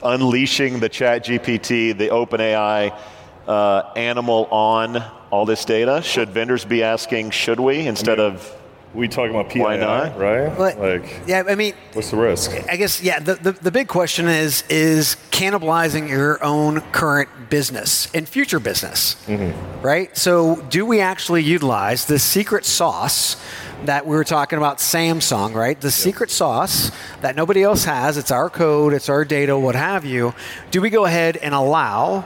unleashing 0.02 0.80
the 0.80 0.88
Chat 0.88 1.24
GPT, 1.26 1.96
the 1.96 2.08
OpenAI 2.08 2.98
uh, 3.46 3.82
animal 3.96 4.46
on 4.50 5.02
all 5.30 5.44
this 5.46 5.64
data? 5.64 6.02
Should 6.02 6.30
vendors 6.30 6.64
be 6.64 6.82
asking, 6.82 7.30
should 7.30 7.60
we, 7.60 7.86
instead 7.86 8.18
of 8.20 8.54
We 8.94 9.06
talking 9.06 9.34
about 9.34 9.50
PII, 9.50 9.60
Why 9.60 9.76
not? 9.76 10.18
right? 10.18 10.56
But, 10.56 10.78
like, 10.78 11.22
yeah, 11.26 11.42
I 11.46 11.54
mean, 11.54 11.74
what's 11.92 12.10
the 12.10 12.16
risk? 12.16 12.50
I 12.70 12.76
guess 12.76 13.02
yeah. 13.02 13.20
The, 13.20 13.34
the, 13.34 13.52
the 13.52 13.70
big 13.70 13.86
question 13.86 14.28
is 14.28 14.64
is 14.70 15.16
cannibalizing 15.30 16.08
your 16.08 16.42
own 16.42 16.80
current 16.92 17.28
business 17.50 18.08
and 18.14 18.28
future 18.28 18.58
business, 18.58 19.16
mm-hmm. 19.26 19.82
right? 19.82 20.16
So 20.16 20.56
do 20.70 20.86
we 20.86 21.00
actually 21.00 21.42
utilize 21.42 22.06
the 22.06 22.18
secret 22.18 22.64
sauce 22.64 23.36
that 23.84 24.06
we 24.06 24.16
were 24.16 24.24
talking 24.24 24.56
about 24.56 24.78
Samsung, 24.78 25.54
right? 25.54 25.80
The 25.80 25.90
secret 25.90 26.30
sauce 26.30 26.90
that 27.20 27.36
nobody 27.36 27.62
else 27.62 27.84
has. 27.84 28.16
It's 28.16 28.30
our 28.30 28.50
code, 28.50 28.92
it's 28.92 29.08
our 29.08 29.24
data, 29.24 29.58
what 29.58 29.74
have 29.74 30.04
you. 30.04 30.34
Do 30.70 30.80
we 30.80 30.90
go 30.90 31.04
ahead 31.04 31.36
and 31.36 31.54
allow 31.54 32.24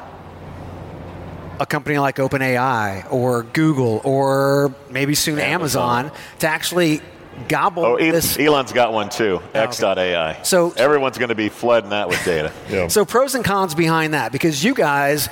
a 1.63 1.67
company 1.67 1.97
like 1.99 2.17
OpenAI 2.17 3.11
or 3.13 3.45
Google 3.45 4.01
or 4.05 4.75
maybe 4.91 5.15
soon 5.15 5.39
Amazon, 5.39 6.11
to 6.41 6.49
actually 6.49 7.01
gobble 7.49 7.85
Oh, 7.85 7.97
this 7.97 8.39
Elon's 8.39 8.73
got 8.73 8.93
one 8.93 9.09
too. 9.09 9.41
Oh, 9.43 9.49
okay. 9.49 9.61
X.AI. 9.61 10.43
So- 10.43 10.73
everyone's 10.77 11.17
going 11.19 11.31
to 11.31 11.35
be 11.35 11.49
flooding 11.49 11.91
that 11.91 12.09
with 12.09 12.23
data. 12.25 12.53
Yeah. 12.71 12.89
So 12.89 13.05
pros 13.05 13.35
and 13.35 13.45
cons 13.45 13.75
behind 13.75 14.13
that 14.15 14.33
because 14.33 14.63
you 14.63 14.75
guys 14.75 15.29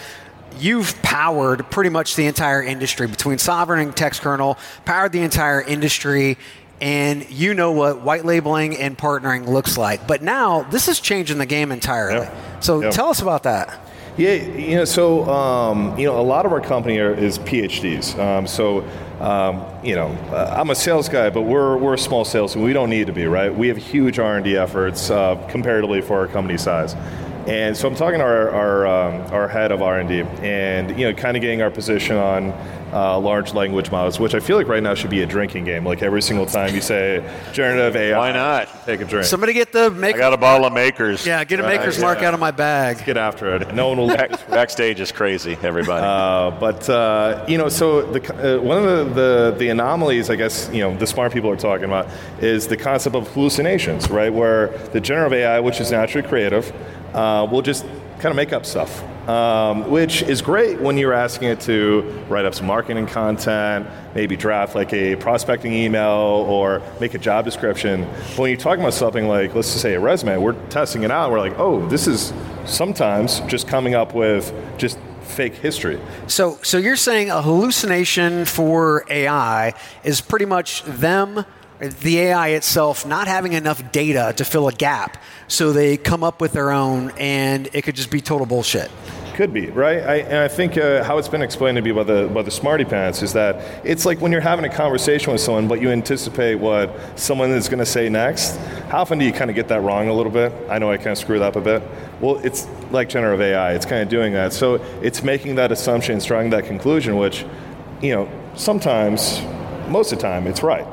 you've 0.58 1.00
powered 1.02 1.68
pretty 1.70 1.90
much 1.90 2.16
the 2.16 2.26
entire 2.26 2.62
industry 2.62 3.06
between 3.06 3.38
Sovren 3.38 3.82
and 3.82 3.96
text 3.96 4.20
kernel, 4.22 4.58
powered 4.84 5.12
the 5.12 5.20
entire 5.22 5.60
industry 5.62 6.38
and 6.80 7.28
you 7.30 7.54
know 7.54 7.72
what 7.72 8.00
white 8.00 8.24
labeling 8.24 8.76
and 8.78 8.96
partnering 8.96 9.46
looks 9.46 9.76
like. 9.76 10.06
But 10.06 10.22
now 10.22 10.62
this 10.62 10.88
is 10.88 11.00
changing 11.00 11.38
the 11.38 11.46
game 11.46 11.70
entirely. 11.72 12.26
Yeah. 12.26 12.60
So 12.60 12.80
Yeah. 12.82 12.90
tell 12.90 13.08
us 13.08 13.20
about 13.20 13.42
that. 13.44 13.78
Yeah, 14.16 14.34
you 14.34 14.76
know, 14.76 14.84
so 14.84 15.24
um, 15.30 15.98
you 15.98 16.06
know, 16.06 16.20
a 16.20 16.22
lot 16.22 16.44
of 16.44 16.52
our 16.52 16.60
company 16.60 16.98
are, 16.98 17.14
is 17.14 17.38
PhDs. 17.38 18.18
Um, 18.18 18.46
so, 18.46 18.84
um, 19.20 19.64
you 19.84 19.94
know, 19.94 20.08
uh, 20.32 20.56
I'm 20.58 20.70
a 20.70 20.74
sales 20.74 21.08
guy, 21.08 21.30
but 21.30 21.42
we're 21.42 21.76
we're 21.76 21.94
a 21.94 21.98
small 21.98 22.24
sales, 22.24 22.54
and 22.54 22.64
we 22.64 22.72
don't 22.72 22.90
need 22.90 23.06
to 23.06 23.12
be, 23.12 23.26
right? 23.26 23.54
We 23.54 23.68
have 23.68 23.76
huge 23.76 24.18
R 24.18 24.36
and 24.36 24.44
D 24.44 24.56
efforts 24.56 25.10
uh, 25.10 25.36
comparatively 25.48 26.00
for 26.00 26.18
our 26.18 26.26
company 26.26 26.58
size. 26.58 26.94
And 27.50 27.76
so 27.76 27.88
I'm 27.88 27.96
talking 27.96 28.20
to 28.20 28.24
our 28.24 28.50
our, 28.50 28.86
um, 28.86 29.32
our 29.32 29.48
head 29.48 29.72
of 29.72 29.82
R 29.82 29.98
and 29.98 30.08
D, 30.08 30.20
and 30.40 30.96
you 30.96 31.08
know, 31.08 31.14
kind 31.14 31.36
of 31.36 31.40
getting 31.40 31.62
our 31.62 31.70
position 31.70 32.16
on 32.16 32.52
uh, 32.92 33.18
large 33.18 33.54
language 33.54 33.90
models, 33.90 34.20
which 34.20 34.34
I 34.34 34.40
feel 34.40 34.56
like 34.56 34.68
right 34.68 34.82
now 34.82 34.94
should 34.94 35.10
be 35.10 35.22
a 35.22 35.26
drinking 35.26 35.64
game. 35.64 35.84
Like 35.84 36.00
every 36.00 36.22
single 36.22 36.46
time 36.46 36.74
you 36.76 36.80
say 36.80 37.24
generative 37.52 37.96
AI, 37.96 38.16
Why 38.18 38.32
not? 38.32 38.68
Take 38.86 39.00
a 39.00 39.04
drink. 39.04 39.26
Somebody 39.26 39.52
get 39.52 39.72
the 39.72 39.92
I 40.00 40.12
got 40.12 40.32
a 40.32 40.36
bottle 40.36 40.64
of 40.64 40.72
Makers. 40.72 41.26
yeah, 41.26 41.42
get 41.42 41.58
a 41.58 41.64
Right, 41.64 41.78
maker's 41.78 41.96
yeah. 41.98 42.04
mark 42.04 42.18
out 42.18 42.34
of 42.34 42.40
my 42.40 42.52
bag. 42.52 43.04
Get 43.04 43.16
after 43.16 43.56
it. 43.56 43.74
No 43.74 43.88
one 43.88 43.98
will. 43.98 44.08
Back, 44.08 44.30
backstage 44.48 45.00
is 45.00 45.10
crazy, 45.10 45.56
everybody. 45.62 46.04
Uh, 46.06 46.56
but 46.60 46.88
uh, 46.88 47.44
you 47.48 47.58
know, 47.58 47.68
so 47.68 48.02
the, 48.02 48.58
uh, 48.58 48.62
one 48.62 48.78
of 48.78 48.84
the, 48.84 49.04
the 49.14 49.56
the 49.58 49.68
anomalies, 49.70 50.30
I 50.30 50.36
guess, 50.36 50.70
you 50.72 50.80
know, 50.82 50.96
the 50.96 51.06
smart 51.06 51.32
people 51.32 51.50
are 51.50 51.56
talking 51.56 51.86
about 51.86 52.06
is 52.40 52.68
the 52.68 52.76
concept 52.76 53.16
of 53.16 53.26
hallucinations, 53.34 54.08
right? 54.08 54.32
Where 54.32 54.68
the 54.92 55.00
generative 55.00 55.32
AI, 55.40 55.58
which 55.58 55.80
is 55.80 55.90
naturally 55.90 56.26
creative, 56.28 56.72
uh, 57.14 57.46
will 57.50 57.62
just 57.62 57.84
kind 58.20 58.26
of 58.26 58.36
make 58.36 58.52
up 58.52 58.66
stuff, 58.66 59.02
um, 59.28 59.90
which 59.90 60.22
is 60.22 60.42
great 60.42 60.78
when 60.78 60.98
you're 60.98 61.14
asking 61.14 61.48
it 61.48 61.60
to 61.60 62.02
write 62.28 62.44
up 62.44 62.54
some 62.54 62.66
marketing 62.66 63.06
content, 63.06 63.86
maybe 64.14 64.36
draft 64.36 64.74
like 64.74 64.92
a 64.92 65.16
prospecting 65.16 65.72
email 65.72 66.44
or 66.48 66.82
make 67.00 67.14
a 67.14 67.18
job 67.18 67.44
description. 67.44 68.02
But 68.02 68.38
when 68.38 68.50
you're 68.50 68.60
talking 68.60 68.82
about 68.82 68.94
something 68.94 69.26
like, 69.26 69.54
let's 69.54 69.68
just 69.68 69.80
say 69.80 69.94
a 69.94 70.00
resume, 70.00 70.36
we're 70.36 70.52
testing 70.68 71.02
it 71.02 71.10
out. 71.10 71.30
We're 71.30 71.38
like, 71.38 71.58
oh, 71.58 71.86
this 71.88 72.06
is 72.06 72.32
sometimes 72.66 73.40
just 73.40 73.66
coming 73.66 73.94
up 73.94 74.14
with 74.14 74.52
just 74.76 74.98
fake 75.22 75.54
history. 75.54 75.98
So, 76.26 76.58
so 76.62 76.76
you're 76.76 76.96
saying 76.96 77.30
a 77.30 77.40
hallucination 77.40 78.44
for 78.44 79.04
AI 79.08 79.74
is 80.04 80.20
pretty 80.20 80.44
much 80.44 80.82
them, 80.84 81.44
the 81.80 82.18
AI 82.20 82.48
itself, 82.48 83.06
not 83.06 83.26
having 83.26 83.54
enough 83.54 83.90
data 83.92 84.34
to 84.36 84.44
fill 84.44 84.68
a 84.68 84.72
gap, 84.72 85.16
so 85.48 85.72
they 85.72 85.96
come 85.96 86.22
up 86.22 86.40
with 86.40 86.52
their 86.52 86.70
own, 86.70 87.10
and 87.18 87.68
it 87.72 87.82
could 87.82 87.96
just 87.96 88.10
be 88.10 88.20
total 88.20 88.46
bullshit. 88.46 88.90
Could 89.34 89.54
be 89.54 89.70
right, 89.70 89.98
I, 90.00 90.16
and 90.16 90.36
I 90.36 90.48
think 90.48 90.76
uh, 90.76 91.02
how 91.02 91.16
it's 91.16 91.28
been 91.28 91.40
explained 91.40 91.76
to 91.76 91.82
me 91.82 91.92
by 91.92 92.02
the 92.02 92.28
by 92.34 92.42
the 92.42 92.50
smarty 92.50 92.84
pants 92.84 93.22
is 93.22 93.32
that 93.32 93.86
it's 93.86 94.04
like 94.04 94.20
when 94.20 94.32
you're 94.32 94.40
having 94.42 94.66
a 94.66 94.68
conversation 94.68 95.32
with 95.32 95.40
someone, 95.40 95.66
but 95.66 95.80
you 95.80 95.88
anticipate 95.90 96.56
what 96.56 96.94
someone 97.18 97.50
is 97.52 97.66
going 97.66 97.78
to 97.78 97.86
say 97.86 98.10
next. 98.10 98.56
How 98.90 99.00
often 99.00 99.18
do 99.18 99.24
you 99.24 99.32
kind 99.32 99.48
of 99.48 99.56
get 99.56 99.68
that 99.68 99.80
wrong 99.80 100.08
a 100.08 100.12
little 100.12 100.32
bit? 100.32 100.52
I 100.68 100.78
know 100.78 100.90
I 100.90 100.98
kind 100.98 101.10
of 101.10 101.18
screwed 101.18 101.40
up 101.40 101.56
a 101.56 101.60
bit. 101.62 101.82
Well, 102.20 102.36
it's 102.44 102.66
like 102.90 103.08
generative 103.08 103.40
AI; 103.40 103.72
it's 103.72 103.86
kind 103.86 104.02
of 104.02 104.10
doing 104.10 104.34
that. 104.34 104.52
So 104.52 104.74
it's 105.00 105.22
making 105.22 105.54
that 105.54 105.72
assumption, 105.72 106.18
it's 106.18 106.26
drawing 106.26 106.50
that 106.50 106.66
conclusion, 106.66 107.16
which, 107.16 107.46
you 108.02 108.12
know, 108.14 108.28
sometimes 108.56 109.40
most 109.88 110.12
of 110.12 110.18
the 110.18 110.22
time 110.22 110.46
it's 110.46 110.62
right. 110.62 110.86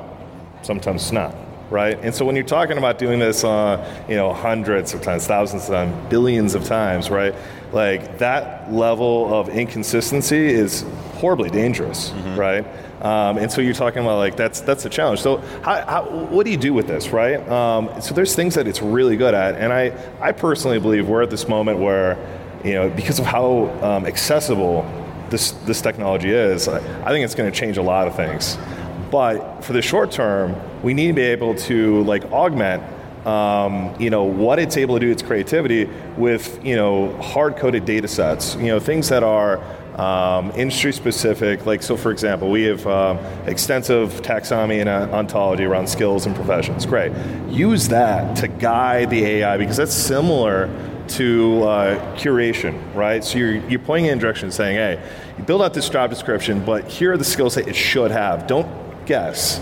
Sometimes 0.62 1.04
it's 1.04 1.12
not 1.12 1.36
right? 1.70 2.00
And 2.02 2.14
so 2.14 2.26
when 2.26 2.36
you're 2.36 2.46
talking 2.46 2.78
about 2.78 2.98
doing 2.98 3.20
this, 3.20 3.44
uh, 3.44 4.06
you 4.08 4.16
know, 4.16 4.34
hundreds 4.34 4.94
of 4.94 5.02
times, 5.02 5.28
thousands 5.28 5.64
of 5.64 5.70
times, 5.70 6.10
billions 6.10 6.56
of 6.56 6.64
times, 6.64 7.10
right? 7.10 7.36
Like 7.72 8.20
that 8.20 8.72
level 8.72 9.34
of 9.34 9.50
inconsistency 9.50 10.48
is 10.48 10.86
horribly 11.16 11.50
dangerous, 11.50 12.12
mm-hmm. 12.12 12.36
right? 12.36 12.66
Um, 13.02 13.38
and 13.38 13.52
so 13.52 13.62
you're 13.62 13.74
talking 13.74 14.02
about 14.02 14.18
like 14.18 14.36
that's 14.36 14.62
that's 14.62 14.86
a 14.86 14.90
challenge. 14.90 15.20
So 15.20 15.38
how, 15.62 15.86
how, 15.86 16.04
what 16.30 16.46
do 16.46 16.52
you 16.52 16.58
do 16.58 16.74
with 16.74 16.88
this, 16.88 17.10
right? 17.10 17.48
Um, 17.50 18.02
so 18.02 18.16
there's 18.16 18.36
things 18.36 18.56
that 18.56 18.68
it's 18.68 18.82
really 18.82 19.18
good 19.18 19.34
at, 19.34 19.56
and 19.56 19.72
I 19.72 19.94
I 20.20 20.32
personally 20.32 20.80
believe 20.80 21.08
we're 21.08 21.22
at 21.22 21.30
this 21.30 21.48
moment 21.48 21.80
where, 21.80 22.18
you 22.64 22.74
know, 22.74 22.90
because 22.90 23.20
of 23.20 23.26
how 23.26 23.70
um, 23.84 24.08
accessible 24.08 24.90
this 25.30 25.52
this 25.66 25.82
technology 25.82 26.32
is, 26.32 26.68
I, 26.68 26.78
I 27.04 27.10
think 27.10 27.24
it's 27.24 27.36
going 27.36 27.52
to 27.52 27.58
change 27.58 27.78
a 27.78 27.84
lot 27.84 28.08
of 28.08 28.16
things. 28.16 28.58
But 29.12 29.62
for 29.62 29.74
the 29.74 29.82
short 29.82 30.12
term, 30.12 30.56
we 30.84 30.94
need 30.94 31.08
to 31.08 31.14
be 31.14 31.22
able 31.22 31.56
to 31.56 32.04
like 32.04 32.26
augment 32.32 32.84
um, 33.28 33.94
you 34.00 34.10
know 34.10 34.24
what 34.24 34.58
it's 34.58 34.78
able 34.78 34.96
to 34.96 35.02
do 35.02 35.12
its 35.12 35.22
creativity 35.22 35.90
with 36.16 36.64
you 36.66 36.76
know 36.76 37.16
hard 37.22 37.58
coded 37.58 37.84
data 37.84 38.08
sets 38.08 38.56
you 38.56 38.68
know 38.68 38.80
things 38.80 39.10
that 39.10 39.22
are 39.22 39.62
um, 40.00 40.52
industry 40.52 40.94
specific 40.94 41.66
like 41.66 41.84
so 41.84 41.98
for 41.98 42.12
example 42.12 42.50
we 42.50 42.64
have 42.64 42.88
um, 42.88 43.18
extensive 43.46 44.22
taxonomy 44.22 44.80
and 44.80 44.88
uh, 44.88 45.10
ontology 45.12 45.66
around 45.66 45.88
skills 45.88 46.26
and 46.26 46.36
professions. 46.36 46.86
Great. 46.86 47.12
Use 47.50 47.90
that 47.90 48.38
to 48.38 48.48
guide 48.48 49.10
the 49.10 49.26
ai 49.26 49.58
because 49.58 49.76
that's 49.76 49.94
similar 49.94 50.70
to 51.10 51.64
uh, 51.64 52.16
curation 52.16 52.82
right? 52.96 53.24
So 53.24 53.40
you're, 53.40 53.56
you're 53.68 53.80
pointing 53.80 54.12
in 54.12 54.18
a 54.18 54.22
direction 54.22 54.52
saying 54.52 54.78
hey 54.78 55.04
you 55.38 55.44
build 55.44 55.62
out 55.62 55.74
this 55.74 55.90
job 55.90 56.10
description 56.12 56.64
but 56.64 56.88
here 56.88 57.12
are 57.12 57.18
the 57.18 57.26
skills 57.26 57.56
that 57.56 57.68
it 57.68 57.76
should 57.76 58.12
have. 58.12 58.48
Don't 58.48 58.87
guess 59.08 59.60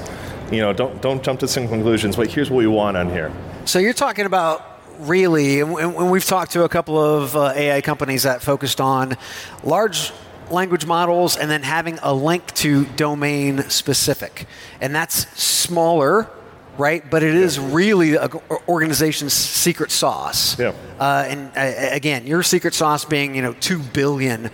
you 0.51 0.59
know, 0.59 0.73
don't 0.73 1.01
don't 1.01 1.23
jump 1.23 1.39
to 1.41 1.47
some 1.47 1.67
conclusions. 1.67 2.15
But 2.15 2.29
here's 2.29 2.49
what 2.49 2.57
we 2.57 2.67
want 2.67 2.97
on 2.97 3.09
here. 3.09 3.31
So 3.65 3.79
you're 3.79 3.93
talking 3.93 4.25
about 4.25 4.79
really, 4.99 5.59
and 5.59 6.11
we've 6.11 6.25
talked 6.25 6.51
to 6.51 6.63
a 6.63 6.69
couple 6.69 6.97
of 6.97 7.35
uh, 7.35 7.53
AI 7.55 7.81
companies 7.81 8.23
that 8.23 8.41
focused 8.41 8.79
on 8.79 9.17
large 9.63 10.11
language 10.51 10.85
models 10.85 11.35
and 11.37 11.49
then 11.49 11.63
having 11.63 11.97
a 12.03 12.13
link 12.13 12.53
to 12.53 12.85
domain 12.95 13.63
specific, 13.69 14.47
and 14.79 14.93
that's 14.93 15.27
smaller 15.41 16.29
right? 16.77 17.09
But 17.09 17.23
it 17.23 17.35
is 17.35 17.57
really 17.57 18.17
an 18.17 18.29
organization's 18.67 19.31
secret 19.31 19.91
sauce. 19.91 20.59
Yeah. 20.59 20.73
Uh, 20.99 21.25
and 21.25 21.51
uh, 21.55 21.95
again, 21.95 22.27
your 22.27 22.43
secret 22.43 22.73
sauce 22.73 23.05
being, 23.05 23.33
you 23.33 23.41
know, 23.41 23.53
two 23.53 23.79
billion 23.79 24.51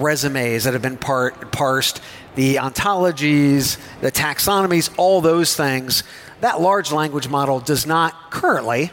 resumes 0.00 0.64
that 0.64 0.72
have 0.72 0.82
been 0.82 0.96
part, 0.96 1.52
parsed 1.52 2.00
the 2.34 2.56
ontologies, 2.56 3.78
the 4.00 4.10
taxonomies, 4.10 4.92
all 4.96 5.20
those 5.20 5.56
things, 5.56 6.02
that 6.40 6.60
large 6.60 6.92
language 6.92 7.28
model 7.28 7.60
does 7.60 7.86
not 7.86 8.30
currently 8.30 8.90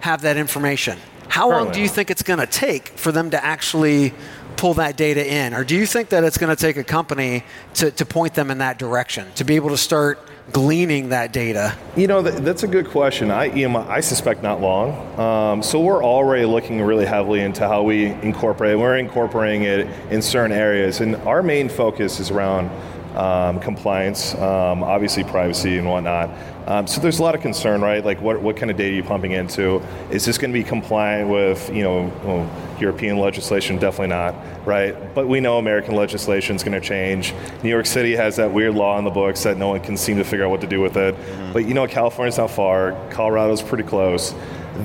have 0.00 0.22
that 0.22 0.36
information. 0.36 0.98
How 1.28 1.48
currently. 1.48 1.64
long 1.64 1.74
do 1.74 1.80
you 1.80 1.88
think 1.88 2.10
it's 2.10 2.22
going 2.22 2.38
to 2.38 2.46
take 2.46 2.88
for 2.88 3.12
them 3.12 3.30
to 3.30 3.44
actually 3.44 4.12
pull 4.56 4.74
that 4.74 4.96
data 4.96 5.26
in? 5.26 5.54
Or 5.54 5.64
do 5.64 5.76
you 5.76 5.86
think 5.86 6.10
that 6.10 6.24
it's 6.24 6.38
going 6.38 6.54
to 6.54 6.60
take 6.60 6.76
a 6.76 6.84
company 6.84 7.44
to, 7.74 7.90
to 7.90 8.04
point 8.04 8.34
them 8.34 8.50
in 8.50 8.58
that 8.58 8.78
direction, 8.78 9.26
to 9.36 9.44
be 9.44 9.56
able 9.56 9.70
to 9.70 9.76
start 9.76 10.20
gleaning 10.52 11.08
that 11.08 11.32
data? 11.32 11.74
You 11.96 12.06
know, 12.06 12.22
that's 12.22 12.62
a 12.62 12.68
good 12.68 12.88
question. 12.88 13.30
I, 13.30 13.44
I 13.88 14.00
suspect 14.00 14.42
not 14.42 14.60
long. 14.60 15.18
Um, 15.18 15.62
so 15.62 15.80
we're 15.80 16.04
already 16.04 16.44
looking 16.44 16.80
really 16.82 17.06
heavily 17.06 17.40
into 17.40 17.66
how 17.66 17.82
we 17.82 18.06
incorporate. 18.06 18.78
We're 18.78 18.98
incorporating 18.98 19.62
it 19.62 19.86
in 20.10 20.22
certain 20.22 20.52
areas, 20.52 21.00
and 21.00 21.16
our 21.16 21.42
main 21.42 21.68
focus 21.68 22.20
is 22.20 22.30
around 22.30 22.70
um, 23.16 23.60
compliance, 23.60 24.34
um, 24.34 24.82
obviously 24.82 25.24
privacy 25.24 25.78
and 25.78 25.88
whatnot. 25.88 26.30
Um, 26.66 26.86
so 26.86 27.00
there's 27.00 27.18
a 27.18 27.22
lot 27.22 27.34
of 27.34 27.40
concern, 27.40 27.80
right? 27.80 28.04
Like 28.04 28.20
what, 28.20 28.40
what 28.40 28.56
kind 28.56 28.70
of 28.70 28.76
data 28.76 28.92
are 28.92 28.96
you 28.96 29.02
pumping 29.02 29.32
into? 29.32 29.82
Is 30.10 30.24
this 30.24 30.38
going 30.38 30.52
to 30.52 30.58
be 30.58 30.64
compliant 30.64 31.28
with, 31.28 31.68
you 31.74 31.82
know, 31.82 32.48
European 32.82 33.18
legislation? 33.18 33.78
Definitely 33.78 34.08
not, 34.08 34.34
right? 34.66 34.94
But 35.14 35.28
we 35.28 35.40
know 35.40 35.58
American 35.58 35.94
legislation 35.96 36.56
is 36.56 36.62
going 36.62 36.80
to 36.80 36.86
change. 36.86 37.32
New 37.62 37.70
York 37.70 37.86
City 37.86 38.14
has 38.16 38.36
that 38.36 38.52
weird 38.52 38.74
law 38.74 38.98
in 38.98 39.04
the 39.04 39.10
books 39.10 39.42
that 39.44 39.56
no 39.56 39.68
one 39.68 39.80
can 39.80 39.96
seem 39.96 40.18
to 40.18 40.24
figure 40.24 40.44
out 40.44 40.50
what 40.50 40.60
to 40.60 40.66
do 40.66 40.80
with 40.80 40.96
it. 40.96 41.14
Mm-hmm. 41.14 41.52
But 41.52 41.64
you 41.66 41.74
know, 41.74 41.86
California's 41.86 42.38
not 42.38 42.50
far. 42.50 42.92
Colorado's 43.10 43.62
pretty 43.62 43.84
close. 43.84 44.34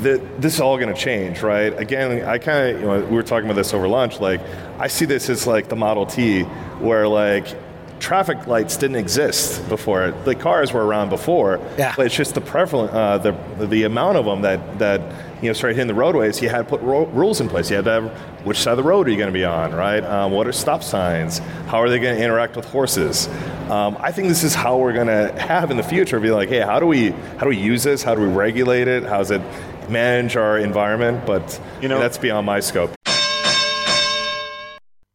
The, 0.02 0.22
this 0.38 0.56
is 0.56 0.60
all 0.60 0.78
going 0.78 0.94
to 0.94 1.00
change, 1.00 1.42
right? 1.42 1.78
Again, 1.78 2.26
I 2.26 2.38
kind 2.38 2.76
of, 2.76 2.82
you 2.82 2.88
know, 2.88 3.06
we 3.06 3.16
were 3.16 3.24
talking 3.24 3.46
about 3.46 3.56
this 3.56 3.74
over 3.74 3.88
lunch. 3.88 4.20
Like, 4.20 4.42
I 4.80 4.88
see 4.88 5.06
this 5.06 5.30
as 5.30 5.48
like 5.48 5.70
the 5.70 5.78
Model 5.78 6.06
T, 6.06 6.44
where 6.80 7.08
like 7.08 7.48
traffic 8.00 8.48
lights 8.48 8.78
didn't 8.78 8.98
exist 8.98 9.68
before. 9.70 10.12
The 10.26 10.36
cars 10.36 10.74
were 10.74 10.86
around 10.86 11.10
before, 11.10 11.60
yeah. 11.78 11.94
but 11.96 12.06
it's 12.06 12.16
just 12.16 12.36
the 12.36 12.42
prevalent, 12.42 12.92
uh, 12.94 13.18
the 13.18 13.32
the 13.66 13.84
amount 13.84 14.18
of 14.18 14.26
them 14.26 14.42
that 14.42 14.80
that 14.80 15.02
you 15.42 15.50
know 15.50 15.54
started 15.54 15.76
hitting 15.76 15.88
the 15.88 15.94
roadways. 15.94 16.42
You 16.42 16.50
had 16.50 16.60
to 16.60 16.64
put 16.64 16.82
ro- 16.82 17.08
rules 17.08 17.42
in 17.42 17.50
place. 17.50 17.70
You 17.70 17.78
had 17.78 17.86
to 17.86 17.92
have 17.92 18.12
which 18.46 18.58
side 18.58 18.72
of 18.72 18.78
the 18.78 18.84
road 18.84 19.08
are 19.08 19.12
you 19.12 19.18
going 19.18 19.28
to 19.28 19.34
be 19.34 19.46
on, 19.46 19.74
right? 19.74 20.04
Um, 20.04 20.32
what 20.32 20.48
are 20.48 20.52
stop 20.52 20.84
signs? 20.84 21.40
How 21.68 21.82
are 21.82 21.90
they 21.90 22.00
going 22.00 22.18
to 22.18 22.24
interact 22.24 22.56
with 22.56 22.66
horses? 22.66 23.28
Um, 23.70 23.98
I 24.00 24.12
think 24.12 24.28
this 24.30 24.44
is 24.44 24.56
how 24.56 24.78
we're 24.78 24.94
going 24.94 25.08
to 25.08 25.32
have 25.40 25.72
in 25.72 25.78
the 25.78 25.84
future. 25.84 26.20
Be 26.20 26.32
like, 26.32 26.50
hey, 26.50 26.62
how 26.62 26.80
do 26.80 26.86
we 26.86 27.10
how 27.10 27.42
do 27.42 27.50
we 27.50 27.58
use 27.58 27.84
this? 27.84 28.04
How 28.04 28.16
do 28.16 28.22
we 28.22 28.28
regulate 28.28 28.88
it? 28.88 29.04
How 29.04 29.18
does 29.18 29.32
it 29.32 29.42
manage 29.90 30.36
our 30.36 30.58
environment? 30.58 31.26
But 31.26 31.60
you 31.82 31.88
know, 31.88 32.00
that's 32.00 32.18
beyond 32.18 32.46
my 32.46 32.60
scope. 32.60 32.97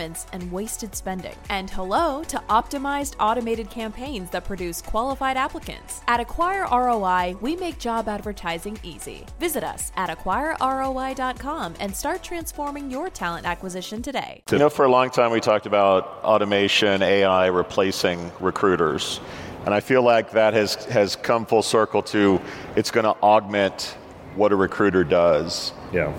and 0.00 0.52
wasted 0.52 0.94
spending. 0.94 1.34
And 1.48 1.70
hello 1.70 2.22
to 2.24 2.38
optimized 2.50 3.14
automated 3.18 3.70
campaigns 3.70 4.30
that 4.30 4.44
produce 4.44 4.82
qualified 4.82 5.36
applicants. 5.36 6.02
At 6.06 6.20
Acquire 6.20 6.66
ROI, 6.70 7.36
we 7.40 7.56
make 7.56 7.78
job 7.78 8.08
advertising 8.08 8.78
easy. 8.82 9.24
Visit 9.40 9.64
us 9.64 9.92
at 9.96 10.10
acquireroi.com 10.10 11.74
and 11.80 11.96
start 11.96 12.22
transforming 12.22 12.90
your 12.90 13.08
talent 13.08 13.46
acquisition 13.46 14.02
today. 14.02 14.42
You 14.50 14.58
know, 14.58 14.68
for 14.68 14.84
a 14.84 14.90
long 14.90 15.10
time 15.10 15.30
we 15.30 15.40
talked 15.40 15.66
about 15.66 16.04
automation, 16.22 17.02
AI 17.02 17.46
replacing 17.46 18.30
recruiters. 18.40 19.20
And 19.64 19.74
I 19.74 19.80
feel 19.80 20.02
like 20.02 20.30
that 20.32 20.54
has, 20.54 20.76
has 20.86 21.16
come 21.16 21.44
full 21.46 21.62
circle 21.62 22.02
to 22.04 22.40
it's 22.76 22.90
going 22.90 23.04
to 23.04 23.16
augment 23.22 23.96
what 24.36 24.52
a 24.52 24.56
recruiter 24.56 25.02
does. 25.02 25.72
Yeah. 25.92 26.12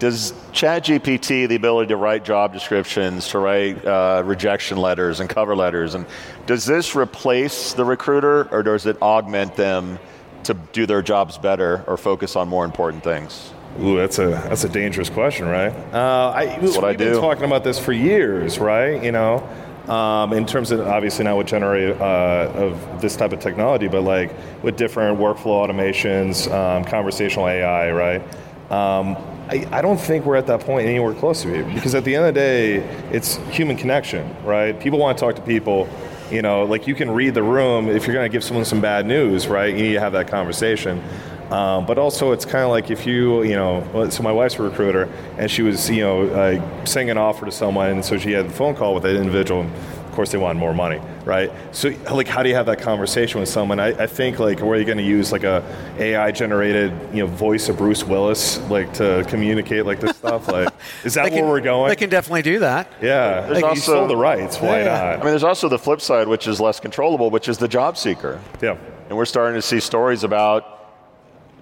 Does 0.00 0.32
ChatGPT 0.52 1.46
the 1.46 1.56
ability 1.56 1.88
to 1.88 1.96
write 1.96 2.24
job 2.24 2.54
descriptions, 2.54 3.28
to 3.28 3.38
write 3.38 3.84
uh, 3.84 4.22
rejection 4.24 4.78
letters 4.78 5.20
and 5.20 5.28
cover 5.28 5.54
letters, 5.54 5.94
and 5.94 6.06
does 6.46 6.64
this 6.64 6.96
replace 6.96 7.74
the 7.74 7.84
recruiter, 7.84 8.48
or 8.50 8.62
does 8.62 8.86
it 8.86 9.00
augment 9.02 9.56
them 9.56 9.98
to 10.44 10.54
do 10.72 10.86
their 10.86 11.02
jobs 11.02 11.36
better 11.36 11.84
or 11.86 11.98
focus 11.98 12.34
on 12.34 12.48
more 12.48 12.64
important 12.64 13.04
things? 13.04 13.52
Ooh, 13.78 13.98
that's 13.98 14.18
a 14.18 14.28
that's 14.48 14.64
a 14.64 14.70
dangerous 14.70 15.10
question, 15.10 15.46
right? 15.46 15.72
Uh, 15.92 16.32
I, 16.34 16.46
that's 16.46 16.76
what 16.76 16.76
we've 16.76 16.84
I 16.84 16.96
do. 16.96 17.12
been 17.12 17.20
talking 17.20 17.44
about 17.44 17.62
this 17.62 17.78
for 17.78 17.92
years, 17.92 18.58
right? 18.58 19.04
You 19.04 19.12
know, 19.12 19.46
um, 19.86 20.32
in 20.32 20.46
terms 20.46 20.70
of 20.70 20.80
obviously 20.80 21.24
not 21.24 21.36
with 21.36 21.46
generate 21.46 22.00
uh, 22.00 22.52
of 22.54 23.02
this 23.02 23.16
type 23.16 23.34
of 23.34 23.40
technology, 23.40 23.86
but 23.86 24.00
like 24.00 24.32
with 24.62 24.76
different 24.76 25.18
workflow 25.18 25.68
automations, 25.68 26.50
um, 26.50 26.84
conversational 26.84 27.48
AI, 27.48 27.92
right? 27.92 28.22
Um, 28.70 29.16
I, 29.50 29.66
I, 29.72 29.82
don't 29.82 29.98
think 29.98 30.26
we're 30.26 30.36
at 30.36 30.46
that 30.46 30.60
point 30.60 30.86
anywhere 30.86 31.12
close 31.12 31.42
to 31.42 31.52
it 31.52 31.74
because 31.74 31.96
at 31.96 32.04
the 32.04 32.14
end 32.14 32.24
of 32.24 32.34
the 32.34 32.40
day, 32.40 32.76
it's 33.10 33.34
human 33.48 33.76
connection, 33.76 34.36
right? 34.44 34.78
People 34.78 35.00
want 35.00 35.18
to 35.18 35.24
talk 35.24 35.34
to 35.34 35.42
people. 35.42 35.88
You 36.30 36.42
know, 36.42 36.62
like 36.62 36.86
you 36.86 36.94
can 36.94 37.10
read 37.10 37.34
the 37.34 37.42
room 37.42 37.88
if 37.88 38.06
you're 38.06 38.14
going 38.14 38.30
to 38.30 38.32
give 38.32 38.44
someone 38.44 38.64
some 38.64 38.80
bad 38.80 39.06
news, 39.06 39.48
right? 39.48 39.74
You 39.74 39.82
need 39.82 39.92
to 39.94 40.00
have 40.00 40.12
that 40.12 40.28
conversation. 40.28 41.02
Um, 41.50 41.84
but 41.84 41.98
also, 41.98 42.30
it's 42.30 42.44
kind 42.44 42.62
of 42.62 42.70
like 42.70 42.92
if 42.92 43.04
you, 43.04 43.42
you 43.42 43.56
know, 43.56 44.08
so 44.10 44.22
my 44.22 44.30
wife's 44.30 44.56
a 44.60 44.62
recruiter, 44.62 45.12
and 45.36 45.50
she 45.50 45.62
was, 45.62 45.90
you 45.90 46.02
know, 46.02 46.28
uh, 46.28 46.84
saying 46.84 47.10
an 47.10 47.18
offer 47.18 47.44
to 47.46 47.50
someone, 47.50 47.90
and 47.90 48.04
so 48.04 48.16
she 48.16 48.30
had 48.30 48.46
a 48.46 48.50
phone 48.50 48.76
call 48.76 48.94
with 48.94 49.02
that 49.02 49.16
individual. 49.16 49.68
Of 50.10 50.16
course, 50.16 50.32
they 50.32 50.38
want 50.38 50.58
more 50.58 50.74
money, 50.74 51.00
right? 51.24 51.52
So, 51.70 51.90
like, 52.10 52.26
how 52.26 52.42
do 52.42 52.48
you 52.48 52.56
have 52.56 52.66
that 52.66 52.80
conversation 52.80 53.38
with 53.38 53.48
someone? 53.48 53.78
I, 53.78 53.90
I 53.90 54.06
think, 54.08 54.40
like, 54.40 54.58
where 54.58 54.70
are 54.72 54.76
you 54.76 54.84
going 54.84 54.98
to 54.98 55.04
use 55.04 55.30
like 55.30 55.44
a 55.44 55.62
AI 56.00 56.32
generated, 56.32 56.92
you 57.12 57.20
know, 57.20 57.26
voice 57.28 57.68
of 57.68 57.76
Bruce 57.78 58.02
Willis, 58.02 58.58
like, 58.68 58.92
to 58.94 59.24
communicate 59.28 59.86
like 59.86 60.00
this 60.00 60.16
stuff? 60.16 60.48
Like, 60.48 60.68
is 61.04 61.14
that 61.14 61.28
can, 61.28 61.42
where 61.42 61.48
we're 61.48 61.60
going? 61.60 61.90
They 61.90 61.94
can 61.94 62.10
definitely 62.10 62.42
do 62.42 62.58
that. 62.58 62.92
Yeah, 63.00 63.42
There's 63.42 63.54
like, 63.54 63.64
also- 63.64 63.74
you 63.76 63.80
sold 63.98 64.10
the 64.10 64.16
rights. 64.16 64.60
Why 64.60 64.80
Yeah. 64.80 64.84
not? 64.86 65.04
I 65.04 65.16
mean, 65.18 65.26
there's 65.26 65.44
also 65.44 65.68
the 65.68 65.78
flip 65.78 66.00
side, 66.00 66.26
which 66.26 66.48
is 66.48 66.58
less 66.60 66.80
controllable, 66.80 67.30
which 67.30 67.48
is 67.48 67.56
the 67.58 67.68
job 67.68 67.96
seeker. 67.96 68.40
yeah. 68.60 68.76
And 69.08 69.16
we're 69.16 69.24
starting 69.26 69.54
to 69.54 69.62
see 69.62 69.78
stories 69.78 70.24
about 70.24 70.79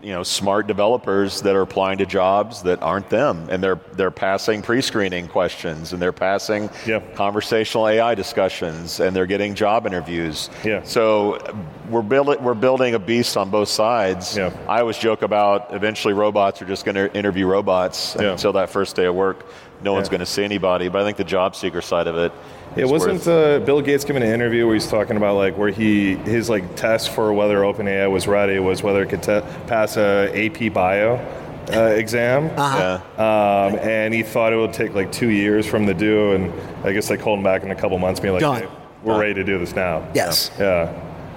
you 0.03 0.13
know 0.13 0.23
smart 0.23 0.67
developers 0.67 1.43
that 1.43 1.57
are 1.57 1.63
applying 1.63 1.99
to 1.99 2.07
jobs 2.07 2.63
that 2.63 2.81
aren't 2.83 3.09
them 3.11 3.49
and 3.51 3.63
they're 3.63 3.81
they're 3.95 4.11
passing 4.11 4.63
pre-screening 4.63 5.27
questions 5.29 5.93
and 5.93 6.01
they're 6.01 6.13
passing 6.13 6.71
Yeah. 6.87 7.01
conversational 7.15 7.89
AI 7.89 8.15
discussions 8.15 9.01
and 9.01 9.15
they're 9.15 9.27
getting 9.27 9.55
job 9.55 9.87
interviews. 9.87 10.51
Yeah. 10.65 10.83
So 10.85 11.39
we're 11.91 12.03
building 12.03 12.43
we're 12.43 12.55
building 12.55 12.95
a 12.95 12.99
beast 12.99 13.37
on 13.37 13.51
both 13.51 13.69
sides. 13.69 14.37
Yeah. 14.37 14.53
I 14.69 14.81
always 14.81 14.99
joke 14.99 15.23
about 15.23 15.75
eventually 15.75 16.15
robots 16.15 16.63
are 16.63 16.67
just 16.67 16.85
going 16.85 16.95
to 16.95 17.13
interview 17.17 17.47
robots 17.47 18.17
Yeah. 18.19 18.33
until 18.33 18.53
that 18.53 18.71
first 18.71 18.95
day 18.97 19.07
of 19.07 19.15
work. 19.15 19.47
No 19.83 19.93
one's 19.93 20.07
Yeah. 20.07 20.11
going 20.13 20.21
to 20.21 20.27
see 20.27 20.45
anybody, 20.45 20.89
but 20.89 21.01
I 21.01 21.05
think 21.05 21.17
the 21.17 21.25
job 21.25 21.55
seeker 21.55 21.81
side 21.81 22.07
of 22.07 22.17
it. 22.17 22.33
It 22.77 22.85
is 22.85 22.91
wasn't 22.91 23.25
worth- 23.27 23.29
uh, 23.29 23.65
Bill 23.65 23.81
Gates 23.81 24.05
giving 24.05 24.23
an 24.23 24.29
interview 24.33 24.67
where 24.67 24.75
he's 24.75 24.89
talking 24.89 25.17
about 25.17 25.37
like 25.37 25.57
where 25.57 25.71
he 25.71 26.17
his 26.17 26.51
like 26.51 26.75
test 26.77 27.11
for 27.11 27.33
whether 27.33 27.59
OpenAI 27.61 28.11
was 28.11 28.27
ready 28.29 28.59
was 28.59 28.83
whether 28.83 29.03
it 29.03 29.09
could 29.09 29.23
te- 29.23 29.41
pass 29.67 29.97
a 29.97 30.31
AP 30.35 30.73
Bio 30.73 31.15
uh, 31.73 31.81
exam, 31.97 32.47
yeah. 32.57 32.95
um, 33.19 33.79
and 33.81 34.13
he 34.15 34.23
thought 34.23 34.53
it 34.53 34.57
would 34.57 34.73
take 34.73 34.95
like 34.95 35.13
two 35.13 35.29
years 35.29 35.67
from 35.67 35.85
the 35.87 35.93
due, 35.95 36.33
and 36.33 36.53
I 36.83 36.93
guess 36.93 37.09
they 37.09 37.17
called 37.19 37.39
him 37.39 37.45
back 37.45 37.63
in 37.63 37.71
a 37.71 37.75
couple 37.75 37.99
months, 37.99 38.21
being 38.21 38.33
like, 38.33 38.41
Done. 38.41 38.63
"Hey, 38.63 38.69
"We're 39.03 39.21
ready 39.21 39.35
to 39.35 39.45
do 39.45 39.59
this 39.59 39.75
now." 39.77 40.03
Yes. 40.15 40.51
Yeah, 40.59 40.91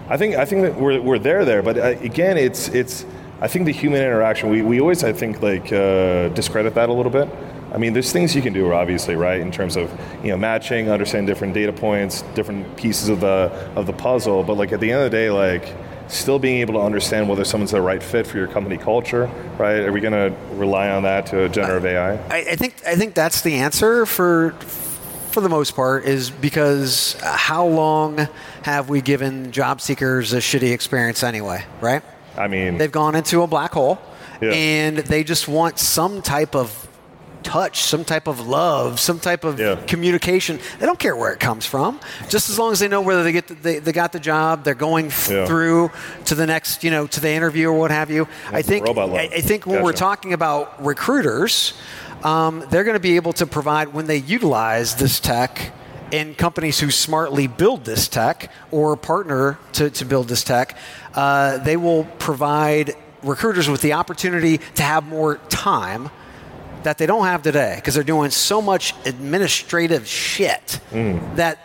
I 0.09 0.15
think 0.17 0.35
I 0.35 0.45
think 0.45 0.61
that 0.61 0.75
we're, 0.79 1.01
we're 1.01 1.19
there 1.19 1.43
there, 1.43 1.61
but 1.61 1.77
uh, 1.77 1.81
again, 2.01 2.37
it's 2.37 2.69
it's 2.69 3.05
I 3.41 3.47
think 3.49 3.65
the 3.65 3.73
human 3.73 4.01
interaction. 4.01 4.49
We, 4.49 4.61
we 4.61 4.79
always 4.79 5.03
I 5.03 5.11
think 5.13 5.41
like 5.41 5.71
uh, 5.73 6.29
discredit 6.29 6.75
that 6.75 6.87
a 6.89 6.93
little 6.93 7.11
bit. 7.11 7.27
I 7.73 7.77
mean, 7.77 7.93
there's 7.93 8.11
things 8.11 8.35
you 8.35 8.41
can 8.41 8.51
do, 8.53 8.73
obviously, 8.73 9.15
right, 9.15 9.39
in 9.39 9.51
terms 9.51 9.75
of 9.77 9.89
you 10.23 10.29
know 10.31 10.37
matching, 10.37 10.89
understanding 10.89 11.25
different 11.27 11.53
data 11.53 11.71
points, 11.73 12.21
different 12.35 12.75
pieces 12.75 13.07
of 13.09 13.19
the 13.21 13.51
of 13.75 13.85
the 13.85 13.93
puzzle. 13.93 14.43
But 14.43 14.57
like 14.57 14.71
at 14.73 14.79
the 14.79 14.91
end 14.91 15.03
of 15.03 15.11
the 15.11 15.17
day, 15.17 15.29
like 15.29 15.73
still 16.07 16.39
being 16.39 16.59
able 16.59 16.73
to 16.73 16.81
understand 16.81 17.29
whether 17.29 17.45
someone's 17.45 17.71
the 17.71 17.81
right 17.81 18.03
fit 18.03 18.27
for 18.27 18.37
your 18.37 18.47
company 18.47 18.77
culture, 18.77 19.27
right? 19.57 19.79
Are 19.79 19.91
we 19.93 20.01
going 20.01 20.11
to 20.11 20.35
rely 20.55 20.89
on 20.89 21.03
that 21.03 21.25
to 21.27 21.45
a 21.45 21.49
generative 21.49 21.85
AI? 21.85 22.15
I, 22.27 22.37
I 22.51 22.55
think 22.57 22.75
I 22.85 22.95
think 22.95 23.13
that's 23.13 23.41
the 23.41 23.53
answer 23.55 24.05
for 24.05 24.51
for 25.31 25.39
the 25.39 25.47
most 25.47 25.73
part 25.73 26.03
is 26.03 26.29
because 26.29 27.15
how 27.23 27.65
long 27.65 28.27
have 28.63 28.89
we 28.89 28.99
given 28.99 29.53
job 29.53 29.79
seekers 29.79 30.33
a 30.33 30.37
shitty 30.39 30.73
experience 30.73 31.23
anyway, 31.23 31.63
right? 31.79 32.03
I 32.37 32.49
mean, 32.49 32.77
They've 32.77 32.91
gone 32.91 33.15
into 33.15 33.41
a 33.41 33.47
black 33.47 33.71
hole 33.71 33.97
Yeah. 34.41 34.51
and 34.51 34.97
they 34.97 35.23
just 35.23 35.47
want 35.47 35.79
some 35.79 36.21
type 36.21 36.53
of 36.53 36.89
touch, 37.43 37.83
some 37.83 38.03
type 38.05 38.27
of 38.27 38.47
love, 38.47 38.99
some 38.99 39.19
type 39.19 39.43
of 39.43 39.59
Yeah. 39.59 39.75
communication. 39.87 40.59
They 40.79 40.85
don't 40.85 40.99
care 40.99 41.15
where 41.15 41.31
it 41.33 41.39
comes 41.39 41.65
from, 41.65 41.99
just 42.29 42.49
as 42.49 42.57
long 42.59 42.71
as 42.71 42.79
they 42.79 42.87
know 42.87 43.01
whether 43.01 43.23
they 43.23 43.31
get 43.31 43.47
the, 43.47 43.53
they, 43.55 43.79
they 43.79 43.91
got 43.91 44.11
the 44.11 44.19
job, 44.19 44.63
they're 44.63 44.73
going 44.75 45.05
Yeah. 45.29 45.45
through 45.45 45.91
to 46.25 46.35
the 46.35 46.45
next, 46.45 46.83
you 46.83 46.91
know, 46.91 47.07
to 47.07 47.19
the 47.19 47.29
interview 47.31 47.67
or 47.69 47.73
what 47.73 47.91
have 47.91 48.09
you. 48.09 48.27
I 48.51 48.61
think. 48.61 48.87
I, 48.87 49.29
I 49.33 49.41
think 49.41 49.65
when 49.65 49.83
we're 49.83 49.93
talking 49.93 50.33
about 50.33 50.83
recruiters, 50.83 51.73
um, 52.23 52.63
they're 52.69 52.83
going 52.83 52.95
to 52.95 52.99
be 52.99 53.15
able 53.15 53.33
to 53.33 53.45
provide 53.45 53.93
when 53.93 54.05
they 54.07 54.17
utilize 54.17 54.95
this 54.95 55.19
tech 55.19 55.73
in 56.11 56.35
companies 56.35 56.79
who 56.79 56.91
smartly 56.91 57.47
build 57.47 57.85
this 57.85 58.07
tech 58.09 58.51
or 58.69 58.95
partner 58.97 59.57
to, 59.73 59.89
to 59.89 60.03
build 60.05 60.27
this 60.27 60.43
tech, 60.43 60.77
uh, 61.15 61.57
they 61.59 61.77
will 61.77 62.03
provide 62.19 62.93
recruiters 63.23 63.69
with 63.69 63.81
the 63.81 63.93
opportunity 63.93 64.57
to 64.75 64.83
have 64.83 65.05
more 65.05 65.37
time 65.49 66.09
that 66.83 66.97
they 66.97 67.05
don't 67.05 67.25
have 67.25 67.43
today 67.43 67.75
because 67.75 67.95
they're 67.95 68.03
doing 68.03 68.31
so 68.31 68.61
much 68.61 68.93
administrative 69.05 70.07
shit 70.07 70.79
mm. 70.91 71.35
that 71.35 71.59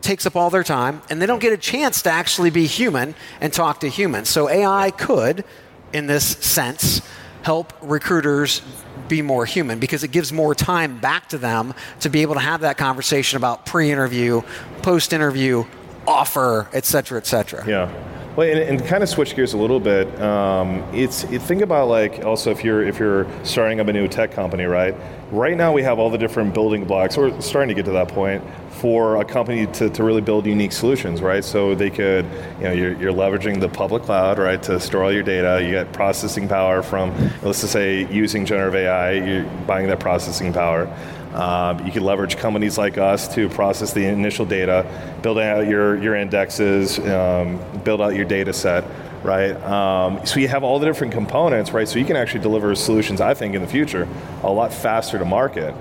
takes 0.00 0.26
up 0.26 0.36
all 0.36 0.50
their 0.50 0.64
time 0.64 1.00
and 1.10 1.22
they 1.22 1.26
don't 1.26 1.40
get 1.40 1.52
a 1.52 1.56
chance 1.56 2.02
to 2.02 2.10
actually 2.10 2.50
be 2.50 2.66
human 2.66 3.14
and 3.40 3.52
talk 3.52 3.80
to 3.80 3.88
humans. 3.88 4.28
So 4.28 4.48
AI 4.48 4.90
could, 4.90 5.44
in 5.92 6.06
this 6.06 6.24
sense, 6.24 7.02
help 7.42 7.72
recruiters 7.82 8.62
be 9.08 9.22
more 9.22 9.44
human 9.44 9.78
because 9.78 10.04
it 10.04 10.08
gives 10.08 10.32
more 10.32 10.54
time 10.54 10.98
back 10.98 11.28
to 11.28 11.38
them 11.38 11.74
to 12.00 12.08
be 12.08 12.22
able 12.22 12.34
to 12.34 12.40
have 12.40 12.60
that 12.62 12.76
conversation 12.76 13.36
about 13.36 13.66
pre-interview, 13.66 14.42
post-interview, 14.82 15.64
offer, 16.06 16.68
et 16.72 16.84
cetera, 16.84 17.18
et 17.18 17.26
cetera. 17.26 17.66
Yeah. 17.66 17.90
Well, 18.34 18.48
and, 18.48 18.58
and 18.60 18.86
kind 18.86 19.02
of 19.02 19.10
switch 19.10 19.36
gears 19.36 19.52
a 19.52 19.58
little 19.58 19.78
bit. 19.78 20.18
Um, 20.18 20.78
it's 20.94 21.24
it, 21.24 21.42
think 21.42 21.60
about 21.60 21.88
like 21.88 22.24
also 22.24 22.50
if 22.50 22.64
you're 22.64 22.82
if 22.82 22.98
you're 22.98 23.26
starting 23.44 23.78
up 23.78 23.88
a 23.88 23.92
new 23.92 24.08
tech 24.08 24.32
company, 24.32 24.64
right? 24.64 24.94
Right 25.30 25.54
now 25.54 25.72
we 25.72 25.82
have 25.82 25.98
all 25.98 26.08
the 26.08 26.16
different 26.16 26.54
building 26.54 26.86
blocks. 26.86 27.18
We're 27.18 27.38
starting 27.42 27.68
to 27.68 27.74
get 27.74 27.84
to 27.86 27.92
that 27.92 28.08
point 28.08 28.42
for 28.70 29.16
a 29.20 29.24
company 29.24 29.66
to, 29.66 29.90
to 29.90 30.02
really 30.02 30.22
build 30.22 30.46
unique 30.46 30.72
solutions, 30.72 31.20
right? 31.20 31.44
So 31.44 31.74
they 31.74 31.90
could, 31.90 32.24
you 32.56 32.64
know, 32.64 32.72
you're, 32.72 32.96
you're 32.98 33.12
leveraging 33.12 33.60
the 33.60 33.68
public 33.68 34.02
cloud, 34.02 34.38
right, 34.38 34.62
to 34.64 34.80
store 34.80 35.04
all 35.04 35.12
your 35.12 35.22
data. 35.22 35.62
You 35.62 35.70
get 35.70 35.92
processing 35.92 36.48
power 36.48 36.82
from, 36.82 37.14
let's 37.42 37.60
just 37.60 37.72
say, 37.72 38.10
using 38.12 38.46
generative 38.46 38.74
AI. 38.74 39.12
You're 39.12 39.44
buying 39.66 39.86
that 39.88 40.00
processing 40.00 40.52
power. 40.52 40.86
Um, 41.34 41.84
you 41.86 41.92
can 41.92 42.02
leverage 42.04 42.36
companies 42.36 42.76
like 42.78 42.98
us 42.98 43.32
to 43.34 43.48
process 43.48 43.92
the 43.92 44.04
initial 44.04 44.44
data, 44.44 44.84
build 45.22 45.38
out 45.38 45.66
your, 45.66 45.96
your 46.02 46.14
indexes, 46.16 46.98
um, 46.98 47.58
build 47.84 48.00
out 48.02 48.14
your 48.14 48.24
data 48.26 48.52
set, 48.52 48.84
right? 49.24 49.52
Um, 49.62 50.24
so 50.26 50.40
you 50.40 50.48
have 50.48 50.62
all 50.62 50.78
the 50.78 50.86
different 50.86 51.12
components, 51.12 51.72
right? 51.72 51.88
So 51.88 51.98
you 51.98 52.04
can 52.04 52.16
actually 52.16 52.40
deliver 52.42 52.74
solutions, 52.74 53.20
I 53.20 53.34
think, 53.34 53.54
in 53.54 53.62
the 53.62 53.68
future 53.68 54.06
a 54.42 54.52
lot 54.52 54.72
faster 54.74 55.18
to 55.18 55.24
market. 55.24 55.74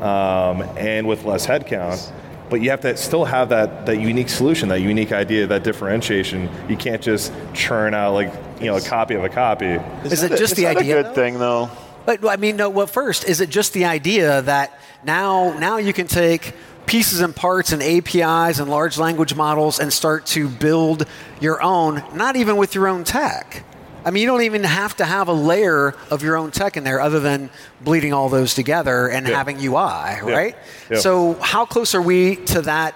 um, 0.00 0.62
and 0.76 1.08
with 1.08 1.24
less 1.24 1.46
headcount. 1.46 2.12
But 2.50 2.60
you 2.62 2.70
have 2.70 2.80
to 2.82 2.96
still 2.96 3.24
have 3.24 3.48
that, 3.50 3.86
that 3.86 4.00
unique 4.00 4.28
solution, 4.28 4.68
that 4.70 4.80
unique 4.80 5.12
idea, 5.12 5.46
that 5.48 5.64
differentiation. 5.64 6.48
You 6.68 6.76
can't 6.76 7.02
just 7.02 7.32
churn 7.52 7.94
out 7.94 8.12
like 8.14 8.32
you 8.60 8.66
know 8.66 8.76
a 8.76 8.80
copy 8.80 9.14
of 9.14 9.24
a 9.24 9.28
copy. 9.28 9.66
Is 10.04 10.22
it 10.22 10.30
just 10.36 10.52
Is 10.52 10.54
the 10.56 10.64
that 10.64 10.76
idea? 10.78 11.00
a 11.00 11.02
good 11.02 11.06
though? 11.10 11.14
thing, 11.14 11.38
though? 11.38 11.70
But 12.06 12.26
I 12.26 12.36
mean, 12.36 12.56
no. 12.56 12.70
Well, 12.70 12.86
first, 12.86 13.24
is 13.24 13.40
it 13.40 13.50
just 13.50 13.72
the 13.74 13.84
idea 13.86 14.40
that 14.42 14.78
now 15.04 15.56
now 15.58 15.76
you 15.78 15.92
can 15.92 16.06
take 16.06 16.54
pieces 16.86 17.20
and 17.20 17.36
parts 17.36 17.72
and 17.72 17.82
APIs 17.82 18.58
and 18.58 18.70
large 18.70 18.98
language 18.98 19.34
models 19.34 19.78
and 19.78 19.92
start 19.92 20.24
to 20.24 20.48
build 20.48 21.04
your 21.40 21.60
own, 21.62 22.02
not 22.14 22.34
even 22.36 22.56
with 22.56 22.74
your 22.74 22.88
own 22.88 23.04
tech. 23.04 23.62
I 24.06 24.10
mean, 24.10 24.22
you 24.22 24.26
don't 24.26 24.42
even 24.42 24.64
have 24.64 24.96
to 24.96 25.04
have 25.04 25.28
a 25.28 25.32
layer 25.34 25.94
of 26.10 26.22
your 26.22 26.36
own 26.36 26.50
tech 26.50 26.78
in 26.78 26.84
there 26.84 26.98
other 26.98 27.20
than 27.20 27.50
bleeding 27.82 28.14
all 28.14 28.30
those 28.30 28.54
together 28.54 29.06
and 29.08 29.28
Yeah. 29.28 29.36
having 29.36 29.58
UI, 29.60 30.20
right? 30.22 30.56
Yeah. 30.90 30.98
So, 30.98 31.34
how 31.42 31.66
close 31.66 31.94
are 31.94 32.00
we 32.00 32.36
to 32.36 32.62
that 32.62 32.94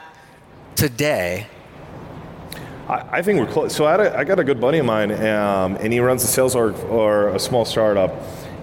today? 0.74 1.48
I, 2.88 3.18
I 3.18 3.22
think 3.22 3.40
we're 3.40 3.52
close. 3.52 3.74
So 3.74 3.84
I, 3.84 3.90
had 3.90 4.00
a, 4.00 4.18
I 4.18 4.24
got 4.24 4.38
a 4.38 4.44
good 4.44 4.60
buddy 4.60 4.78
of 4.78 4.86
mine, 4.86 5.10
um, 5.12 5.76
and 5.80 5.92
he 5.92 6.00
runs 6.00 6.24
a 6.24 6.28
sales 6.28 6.54
org 6.54 6.74
for 6.76 7.28
a 7.28 7.38
small 7.38 7.64
startup 7.66 8.14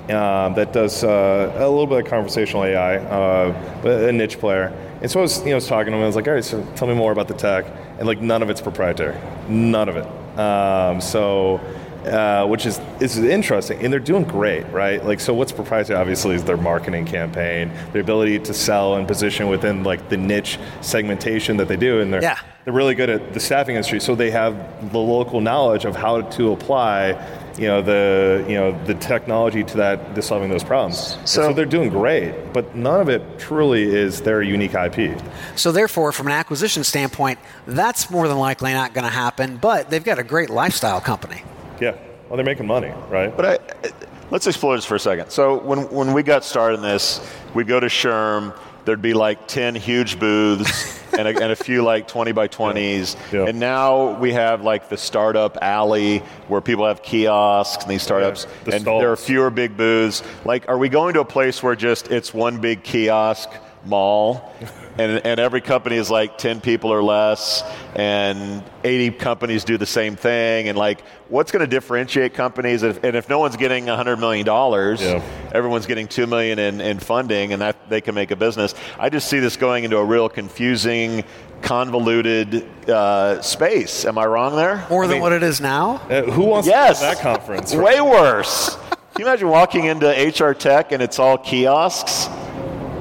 um, 0.10 0.54
that 0.56 0.74
does 0.74 1.04
uh, 1.04 1.54
a 1.56 1.70
little 1.70 1.88
bit 1.88 2.00
of 2.00 2.06
conversational 2.06 2.64
AI, 2.66 2.98
uh, 2.98 3.82
but 3.82 4.04
a 4.04 4.12
niche 4.12 4.40
player. 4.40 4.74
And 5.02 5.10
so 5.10 5.20
I 5.20 5.22
was, 5.22 5.40
you 5.40 5.46
know, 5.46 5.52
I 5.52 5.56
was 5.56 5.68
talking 5.68 5.92
to 5.92 5.98
him. 5.98 6.04
I 6.04 6.08
was 6.08 6.16
like, 6.16 6.28
"All 6.28 6.34
right, 6.34 6.44
so 6.44 6.62
tell 6.76 6.88
me 6.88 6.94
more 6.94 7.12
about 7.12 7.28
the 7.28 7.34
tech." 7.34 7.66
And 8.00 8.08
like, 8.08 8.20
none 8.22 8.42
of 8.42 8.50
it's 8.50 8.62
proprietary. 8.62 9.16
None 9.48 9.90
of 9.90 9.98
it. 9.98 10.40
Um, 10.40 11.02
so. 11.02 11.60
Uh, 12.00 12.48
which 12.48 12.66
is 12.66 12.80
is 13.02 13.18
interesting, 13.18 13.78
and 13.84 13.92
they're 13.92 14.00
doing 14.00 14.24
great, 14.24 14.66
right? 14.72 15.04
Like, 15.06 15.20
so 15.20 15.34
what's 15.34 15.52
proprietary? 15.52 16.00
Obviously, 16.00 16.34
is 16.34 16.46
their 16.46 16.56
marketing 16.56 17.04
campaign, 17.06 17.74
their 17.92 18.02
ability 18.02 18.40
to 18.40 18.54
sell 18.54 18.96
and 18.96 19.06
position 19.06 19.50
within 19.50 19.84
like 19.84 20.08
the 20.08 20.16
niche 20.16 20.58
segmentation 20.80 21.58
that 21.58 21.68
they 21.68 21.76
do, 21.76 22.00
and 22.00 22.12
they're 22.12 22.22
Yeah. 22.22 22.38
they're 22.64 22.74
really 22.74 22.96
good 22.96 23.10
at 23.10 23.34
the 23.34 23.40
staffing 23.42 23.76
industry, 23.76 24.00
so 24.00 24.16
they 24.16 24.32
have 24.32 24.56
the 24.94 24.98
local 24.98 25.42
knowledge 25.42 25.84
of 25.84 25.94
how 25.98 26.22
to 26.22 26.54
apply, 26.54 27.16
you 27.60 27.68
know, 27.68 27.82
the 27.82 28.46
you 28.48 28.56
know 28.56 28.72
the 28.86 28.94
technology 28.96 29.64
to 29.64 29.78
that 29.78 30.16
to 30.16 30.22
solving 30.22 30.50
those 30.50 30.64
problems. 30.64 31.18
So, 31.26 31.44
So- 31.44 31.54
they're 31.54 31.66
doing 31.66 31.90
great, 31.90 32.54
but 32.54 32.76
none 32.76 33.02
of 33.02 33.10
it 33.10 33.22
truly 33.38 33.84
is 33.84 34.22
their 34.22 34.42
unique 34.42 34.74
IP. 34.74 35.18
So, 35.56 35.72
therefore, 35.72 36.12
from 36.12 36.28
an 36.28 36.34
acquisition 36.34 36.84
standpoint, 36.84 37.40
that's 37.68 38.10
more 38.10 38.28
than 38.28 38.38
likely 38.38 38.72
not 38.74 38.94
going 38.94 39.04
to 39.06 39.12
happen. 39.14 39.58
But 39.58 39.90
they've 39.90 40.04
got 40.04 40.20
a 40.20 40.24
great 40.24 40.50
lifestyle 40.50 41.02
company. 41.02 41.44
Yeah, 41.82 41.96
well, 42.30 42.38
they're 42.38 42.46
making 42.46 42.68
money, 42.68 42.92
right? 43.10 43.36
But 43.36 43.46
I, 43.46 43.90
let's 44.32 44.48
explore 44.48 44.76
this 44.76 44.86
for 44.86 44.96
a 44.96 45.00
second. 45.00 45.30
So 45.32 45.58
when, 45.60 45.90
when 45.90 46.14
we 46.14 46.24
got 46.24 46.44
started 46.46 46.76
in 46.78 46.82
this, 46.82 47.20
we'd 47.54 47.68
go 47.68 47.80
to 47.80 47.88
SHRM, 47.88 48.54
there'd 48.86 49.02
be 49.02 49.14
like 49.14 49.48
10 49.48 49.76
huge 49.76 50.20
booths 50.20 51.00
and, 51.18 51.28
a, 51.28 51.32
and 51.32 51.52
a 51.52 51.56
few 51.56 51.84
like 51.84 52.08
20 52.08 52.32
by 52.32 52.48
20s. 52.48 53.16
Yeah. 53.32 53.46
And 53.46 53.60
now 53.60 54.18
we 54.20 54.34
have 54.34 54.62
like 54.62 54.90
the 54.90 54.98
startup 54.98 55.58
alley 55.62 56.20
where 56.48 56.62
people 56.62 56.86
have 56.88 57.04
kiosks 57.04 57.84
and 57.84 57.92
these 57.92 58.04
startups. 58.04 58.48
the 58.64 58.76
and 58.76 58.86
there 58.86 59.12
are 59.12 59.18
fewer 59.18 59.50
big 59.50 59.78
booths. 59.78 60.24
Like, 60.46 60.68
are 60.70 60.78
we 60.78 60.90
going 60.90 61.14
to 61.16 61.22
a 61.22 61.26
place 61.26 61.62
where 61.62 61.76
just 61.76 62.12
it's 62.12 62.34
one 62.34 62.60
big 62.60 62.84
kiosk 62.84 63.50
mall? 63.90 64.54
And, 64.98 65.26
and 65.26 65.40
every 65.40 65.62
company 65.62 65.96
is 65.96 66.12
like 66.12 66.38
10 66.38 66.60
people 66.60 66.92
or 66.92 67.02
less, 67.02 67.64
and 67.96 68.62
80 68.84 69.12
companies 69.12 69.64
do 69.64 69.78
the 69.78 69.86
same 69.86 70.18
thing. 70.18 70.68
And 70.68 70.78
like, 70.78 71.02
what's 71.30 71.52
going 71.54 71.62
to 71.62 71.68
differentiate 71.68 72.34
companies? 72.34 72.84
If, 72.84 73.02
and 73.06 73.16
if 73.16 73.30
no 73.30 73.40
one's 73.40 73.56
getting 73.56 73.86
$100 73.86 74.20
million, 74.20 74.46
Yeah. 74.46 75.24
everyone's 75.54 75.86
getting 75.86 76.08
2 76.10 76.28
million 76.28 76.60
in, 76.60 76.82
in 76.82 77.00
funding, 77.00 77.54
and 77.54 77.62
that 77.62 77.90
they 77.90 78.02
can 78.02 78.14
make 78.14 78.32
a 78.32 78.36
business. 78.36 78.76
I 79.00 79.10
just 79.10 79.30
see 79.30 79.40
this 79.40 79.56
going 79.56 79.86
into 79.86 79.96
a 79.98 80.04
real 80.04 80.28
confusing, 80.28 81.24
convoluted 81.62 82.68
uh, 82.90 83.42
space. 83.42 84.04
Am 84.04 84.18
I 84.18 84.26
wrong 84.26 84.58
there? 84.58 84.86
More 84.90 85.06
than 85.08 85.14
mean- 85.16 85.22
what 85.22 85.32
it 85.32 85.44
is 85.44 85.62
now? 85.62 85.96
Uh, 86.10 86.24
who 86.24 86.44
wants 86.44 86.68
Yes. 86.68 87.00
to 87.00 87.06
go 87.06 87.10
to 87.12 87.16
that 87.16 87.24
conference? 87.24 87.74
Way 87.74 88.02
worse. 88.02 88.76
Can 89.14 89.20
you 89.20 89.26
imagine 89.28 89.48
walking 89.48 89.86
into 89.86 90.08
HR 90.10 90.54
Tech 90.54 90.92
and 90.92 91.02
it's 91.02 91.20
all 91.20 91.38
kiosks? 91.38 92.28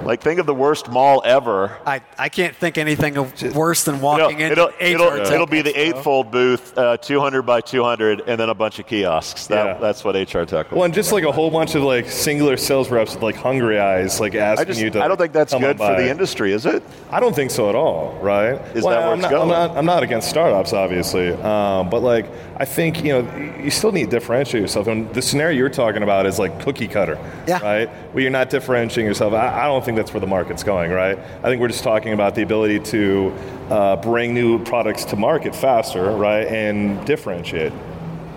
Like, 0.08 0.22
think 0.22 0.40
of 0.40 0.46
the 0.46 0.54
worst 0.54 0.88
mall 0.88 1.20
ever. 1.22 1.76
I, 1.84 2.00
I 2.18 2.30
can't 2.30 2.56
think 2.56 2.78
anything 2.78 3.18
of 3.18 3.54
worse 3.54 3.84
than 3.84 3.96
No, 3.96 4.00
walking 4.00 4.40
into 4.40 4.52
it'll, 4.52 4.68
HR 4.68 4.72
it'll, 4.80 5.16
Tech 5.18 5.32
it'll 5.32 5.46
be 5.46 5.60
the 5.60 5.78
eightfold 5.78 6.30
booth, 6.30 6.78
uh, 6.78 6.96
200 6.96 7.42
by 7.42 7.60
200, 7.60 8.22
and 8.26 8.40
then 8.40 8.48
a 8.48 8.54
bunch 8.54 8.78
of 8.78 8.86
kiosks. 8.86 9.48
That, 9.48 9.66
Yeah. 9.66 9.74
That's 9.78 10.04
what 10.04 10.14
HR 10.14 10.44
Tech 10.44 10.70
will 10.70 10.78
Well, 10.78 10.84
and 10.86 10.94
just 10.94 11.12
like 11.12 11.24
a 11.24 11.30
whole 11.30 11.50
bunch 11.50 11.74
of 11.74 11.82
like 11.82 12.08
singular 12.10 12.56
sales 12.56 12.88
reps 12.90 13.12
with 13.12 13.22
like 13.22 13.36
hungry 13.36 13.78
eyes, 13.78 14.18
like 14.18 14.34
asking 14.34 14.62
I, 14.62 14.64
just, 14.64 14.80
you 14.80 14.88
to. 14.88 15.04
I 15.04 15.08
don't 15.08 15.18
think 15.18 15.34
that's 15.34 15.52
good 15.52 15.76
for 15.76 15.94
the 15.94 16.08
industry, 16.08 16.52
is 16.54 16.64
it? 16.64 16.82
I 17.10 17.20
don't 17.20 17.36
think 17.36 17.50
so 17.50 17.68
at 17.68 17.74
all, 17.74 18.18
right? 18.22 18.54
Is 18.74 18.84
that 18.84 18.84
where 18.84 19.00
I'm 19.08 19.12
it's 19.18 19.22
not, 19.24 19.30
going? 19.30 19.42
I'm 19.42 19.48
not, 19.48 19.76
I'm 19.76 19.84
not 19.84 20.02
against 20.02 20.30
startups, 20.30 20.72
obviously, 20.72 21.32
um, 21.32 21.90
but 21.90 22.00
like 22.00 22.24
I 22.56 22.64
think 22.64 23.04
you 23.04 23.12
know 23.12 23.56
you 23.62 23.70
still 23.70 23.92
need 23.92 24.04
to 24.06 24.10
differentiate 24.10 24.62
yourself. 24.62 24.86
And 24.86 25.12
the 25.12 25.20
scenario 25.20 25.58
you're 25.58 25.68
talking 25.68 26.02
about 26.02 26.24
is 26.24 26.38
like 26.38 26.58
cookie 26.60 26.88
cutter, 26.88 27.18
Yeah. 27.46 27.60
right? 27.62 27.88
Where 28.14 28.22
you're 28.22 28.30
not 28.30 28.48
differentiating 28.48 29.04
yourself. 29.04 29.34
I, 29.34 29.64
I 29.64 29.66
don't 29.66 29.84
think 29.84 29.97
that's 29.98 30.12
where 30.14 30.20
the 30.20 30.26
market's 30.26 30.62
going, 30.62 30.90
right? 30.90 31.18
I 31.18 31.42
think 31.42 31.60
we're 31.60 31.68
just 31.68 31.84
talking 31.84 32.12
about 32.12 32.34
the 32.34 32.42
ability 32.42 32.80
to 32.80 33.32
uh, 33.68 33.96
bring 33.96 34.32
new 34.32 34.62
products 34.64 35.04
to 35.06 35.16
market 35.16 35.54
faster, 35.54 36.10
right, 36.12 36.46
and 36.46 37.04
differentiate. 37.06 37.72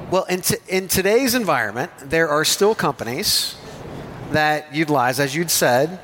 Well, 0.10 0.24
in, 0.26 0.41
t- 0.41 0.58
in 0.67 0.88
today's 0.88 1.36
environment, 1.36 1.91
there 2.04 2.28
are 2.28 2.43
still 2.43 2.76
companies 2.76 3.56
that 4.32 4.74
utilize, 4.74 5.19
as 5.19 5.36
you'd 5.36 5.52
said, 5.52 6.00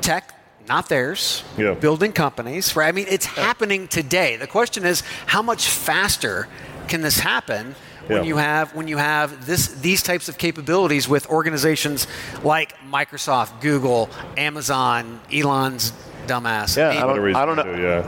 tech, 0.00 0.34
not 0.68 0.88
theirs, 0.88 1.42
Yeah. 1.56 1.74
building 1.74 2.12
companies. 2.12 2.74
Right? 2.76 2.88
I 2.88 2.92
mean, 2.92 3.06
it's 3.08 3.26
happening 3.26 3.88
today. 3.88 4.36
The 4.36 4.46
question 4.46 4.84
is, 4.84 5.02
how 5.26 5.42
much 5.42 5.68
faster 5.68 6.48
can 6.88 7.00
this 7.02 7.20
happen? 7.20 7.74
When 8.10 8.24
you 8.24 8.36
have 8.36 8.74
when 8.74 8.88
you 8.88 8.96
have 8.96 9.46
this 9.46 9.68
these 9.68 10.02
types 10.02 10.28
of 10.28 10.38
capabilities 10.38 11.08
with 11.08 11.28
organizations 11.28 12.06
like 12.42 12.76
Microsoft, 12.90 13.60
Google, 13.60 14.08
Amazon, 14.36 15.20
Elon's 15.32 15.92
dumbass. 16.26 16.76
Yeah, 16.76 16.90
I 16.90 16.94
don't- 17.06 17.36
I 17.36 17.46
don't 17.46 17.56
gonna 17.56 17.70
know. 17.70 17.76
do, 17.76 17.82
yeah. 17.82 18.06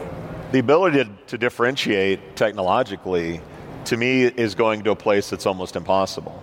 The 0.53 0.59
ability 0.59 1.05
to, 1.05 1.11
to 1.29 1.39
differentiate 1.39 2.37
technologically, 2.37 3.41
to 3.87 3.97
me, 3.97 4.25
is 4.25 4.55
going 4.55 4.83
to 4.85 4.91
a 4.91 4.97
place 4.97 5.31
that's 5.31 5.47
almost 5.47 5.77
impossible. 5.77 6.43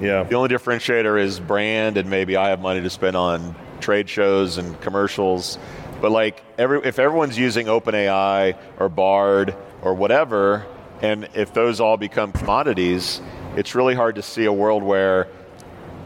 Yeah. 0.00 0.24
The 0.24 0.34
only 0.34 0.48
differentiator 0.48 1.20
is 1.22 1.38
brand, 1.38 1.96
and 1.96 2.10
maybe 2.10 2.36
I 2.36 2.48
have 2.48 2.60
money 2.60 2.80
to 2.80 2.90
spend 2.90 3.16
on 3.16 3.54
trade 3.80 4.08
shows 4.08 4.58
and 4.58 4.78
commercials. 4.80 5.56
But 6.00 6.10
like, 6.10 6.42
every, 6.58 6.80
if 6.84 6.98
everyone's 6.98 7.38
using 7.38 7.66
OpenAI 7.68 8.56
or 8.80 8.88
Bard 8.88 9.54
or 9.82 9.94
whatever, 9.94 10.66
and 11.04 11.28
if 11.34 11.52
those 11.52 11.80
all 11.80 11.98
become 11.98 12.32
commodities, 12.32 13.20
it's 13.56 13.74
really 13.74 13.94
hard 13.94 14.14
to 14.14 14.22
see 14.22 14.46
a 14.46 14.52
world 14.52 14.82
where 14.82 15.28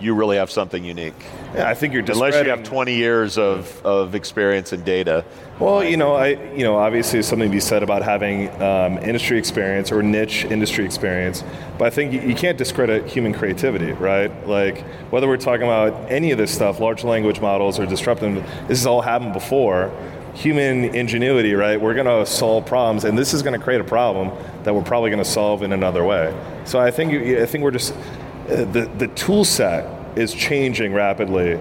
you 0.00 0.14
really 0.14 0.36
have 0.36 0.50
something 0.50 0.84
unique. 0.84 1.14
Yeah, 1.54 1.68
I 1.68 1.74
think 1.74 1.92
you're 1.92 2.02
Unless 2.02 2.44
you 2.44 2.50
have 2.50 2.62
20 2.62 2.94
years 2.94 3.38
of, 3.38 3.84
of 3.84 4.14
experience 4.14 4.72
and 4.72 4.84
data. 4.84 5.24
Well, 5.58 5.82
you 5.82 5.96
know, 5.96 6.14
I 6.14 6.28
you 6.52 6.62
know, 6.64 6.76
obviously, 6.76 7.14
there's 7.14 7.26
something 7.26 7.48
to 7.48 7.52
be 7.52 7.60
said 7.60 7.82
about 7.82 8.02
having 8.02 8.48
um, 8.62 8.98
industry 8.98 9.38
experience 9.38 9.90
or 9.90 10.02
niche 10.02 10.44
industry 10.44 10.84
experience, 10.84 11.42
but 11.78 11.86
I 11.86 11.90
think 11.90 12.12
you, 12.12 12.20
you 12.20 12.34
can't 12.34 12.58
discredit 12.58 13.06
human 13.06 13.32
creativity, 13.32 13.92
right? 13.92 14.30
Like 14.46 14.82
whether 15.10 15.26
we're 15.26 15.36
talking 15.36 15.64
about 15.64 16.10
any 16.10 16.32
of 16.32 16.38
this 16.38 16.52
stuff, 16.52 16.80
large 16.80 17.02
language 17.02 17.40
models 17.40 17.78
or 17.78 17.86
disruptive, 17.86 18.34
this 18.68 18.78
has 18.78 18.86
all 18.86 19.00
happened 19.00 19.32
before. 19.32 19.92
Human 20.38 20.84
ingenuity, 20.94 21.54
right? 21.54 21.80
We're 21.80 21.94
going 21.94 22.06
to 22.06 22.24
solve 22.24 22.64
problems, 22.64 23.04
and 23.04 23.18
this 23.18 23.34
is 23.34 23.42
going 23.42 23.58
to 23.58 23.64
create 23.64 23.80
a 23.80 23.84
problem 23.84 24.30
that 24.62 24.72
we're 24.72 24.84
probably 24.84 25.10
going 25.10 25.22
to 25.22 25.28
solve 25.28 25.64
in 25.64 25.72
another 25.72 26.04
way. 26.04 26.32
So 26.64 26.78
I 26.78 26.92
think 26.92 27.12
I 27.12 27.44
think 27.44 27.64
we're 27.64 27.72
just 27.72 27.92
uh, 27.92 28.64
the 28.66 28.88
the 28.98 29.08
tool 29.08 29.44
set 29.44 29.84
is 30.16 30.32
changing 30.32 30.92
rapidly, 30.94 31.58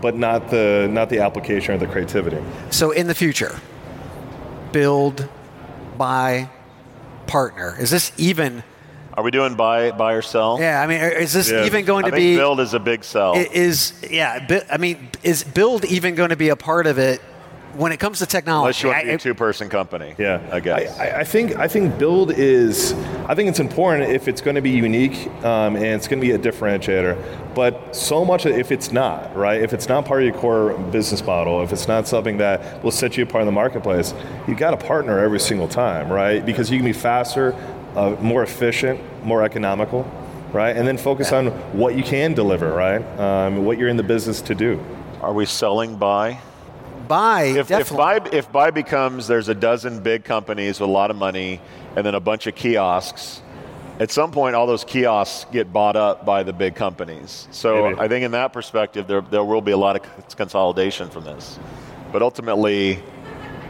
but 0.00 0.16
not 0.16 0.48
the 0.48 0.88
not 0.90 1.10
the 1.10 1.18
application 1.18 1.74
or 1.74 1.78
the 1.78 1.86
creativity. 1.86 2.38
So 2.70 2.92
in 2.92 3.08
the 3.08 3.14
future, 3.14 3.60
build, 4.72 5.28
buy, 5.98 6.48
partner. 7.26 7.76
Is 7.78 7.90
this 7.90 8.10
even? 8.16 8.62
Are 9.12 9.22
we 9.22 9.32
doing 9.32 9.54
buy, 9.54 9.90
buy 9.92 10.14
or 10.14 10.22
sell? 10.22 10.56
Yeah, 10.58 10.80
I 10.80 10.86
mean, 10.86 11.00
is 11.00 11.34
this 11.34 11.50
Yeah. 11.50 11.66
even 11.66 11.84
going 11.84 12.06
I 12.06 12.08
to 12.08 12.16
think 12.16 12.22
be? 12.24 12.36
build 12.36 12.58
is 12.58 12.72
a 12.72 12.80
big 12.80 13.04
sell. 13.04 13.34
Is 13.36 13.92
yeah? 14.10 14.62
I 14.72 14.78
mean, 14.78 15.10
is 15.22 15.44
build 15.44 15.84
even 15.84 16.14
going 16.14 16.30
to 16.30 16.36
be 16.36 16.48
a 16.48 16.56
part 16.56 16.86
of 16.86 16.98
it 16.98 17.20
when 17.76 17.92
it 17.92 17.98
comes 17.98 18.18
to 18.20 18.26
technology? 18.26 18.66
Unless 18.66 18.82
you 18.82 18.88
want 18.88 19.00
to 19.00 19.06
be 19.06 19.10
I- 19.12 19.14
a 19.14 19.18
two-person 19.18 19.68
company. 19.68 20.14
Yeah, 20.18 20.40
I 20.52 20.60
guess. 20.60 20.98
I, 20.98 21.20
I 21.20 21.24
think 21.24 21.56
I 21.56 21.68
think 21.68 21.98
build 21.98 22.30
is. 22.32 22.92
I 23.26 23.34
think 23.34 23.48
it's 23.48 23.60
important 23.60 24.10
if 24.10 24.28
it's 24.28 24.40
going 24.40 24.56
to 24.56 24.62
be 24.62 24.70
unique 24.70 25.26
um, 25.44 25.76
and 25.76 25.84
it's 25.86 26.06
going 26.08 26.20
to 26.20 26.26
be 26.26 26.32
a 26.32 26.38
differentiator. 26.38 27.16
But 27.54 27.94
so 27.94 28.24
much 28.24 28.46
if 28.46 28.70
it's 28.72 28.92
not 28.92 29.34
right, 29.36 29.60
if 29.62 29.72
it's 29.72 29.88
not 29.88 30.04
part 30.04 30.22
of 30.22 30.28
your 30.28 30.36
core 30.36 30.76
business 30.90 31.24
model, 31.24 31.62
if 31.62 31.72
it's 31.72 31.88
not 31.88 32.06
something 32.08 32.38
that 32.38 32.82
will 32.82 32.90
set 32.90 33.16
you 33.16 33.22
apart 33.24 33.42
in 33.42 33.46
the 33.46 33.52
marketplace, 33.52 34.12
you 34.46 34.54
got 34.54 34.72
to 34.72 34.86
partner 34.86 35.18
every 35.18 35.40
single 35.40 35.68
time, 35.68 36.10
right? 36.10 36.44
Because 36.44 36.70
you 36.70 36.78
can 36.78 36.84
be 36.84 36.92
faster, 36.92 37.54
uh, 37.94 38.16
more 38.20 38.42
efficient, 38.42 39.00
more 39.24 39.42
economical, 39.42 40.02
right? 40.52 40.76
And 40.76 40.86
then 40.86 40.98
focus 40.98 41.32
on 41.32 41.48
what 41.72 41.94
you 41.96 42.02
can 42.02 42.34
deliver, 42.34 42.72
right? 42.72 43.02
Um, 43.18 43.64
what 43.64 43.78
you're 43.78 43.88
in 43.88 43.96
the 43.96 44.02
business 44.02 44.40
to 44.42 44.54
do. 44.54 44.84
Are 45.20 45.32
we 45.32 45.46
selling 45.46 45.96
buy? 45.96 46.40
Buy, 47.08 47.44
If, 47.44 47.70
if 47.70 47.90
buy 47.90 48.16
if 48.32 48.50
buy 48.50 48.70
becomes 48.70 49.26
there's 49.26 49.48
a 49.48 49.54
dozen 49.54 50.00
big 50.02 50.24
companies 50.24 50.80
with 50.80 50.88
a 50.88 50.92
lot 50.92 51.10
of 51.10 51.16
money 51.16 51.60
and 51.96 52.04
then 52.04 52.14
a 52.14 52.20
bunch 52.20 52.46
of 52.46 52.54
kiosks. 52.54 53.42
At 54.00 54.10
some 54.10 54.32
point, 54.32 54.56
all 54.56 54.66
those 54.66 54.82
kiosks 54.82 55.46
get 55.52 55.72
bought 55.72 55.94
up 55.94 56.26
by 56.26 56.42
the 56.42 56.52
big 56.52 56.74
companies. 56.74 57.46
So 57.52 57.90
Maybe. 57.90 58.00
I 58.00 58.08
think 58.08 58.24
in 58.24 58.32
that 58.32 58.52
perspective, 58.52 59.06
there, 59.06 59.20
there 59.20 59.44
will 59.44 59.60
be 59.60 59.70
a 59.70 59.76
lot 59.76 59.96
of 59.96 60.36
consolidation 60.36 61.10
from 61.10 61.24
this. 61.24 61.60
But 62.10 62.20
ultimately, 62.20 63.00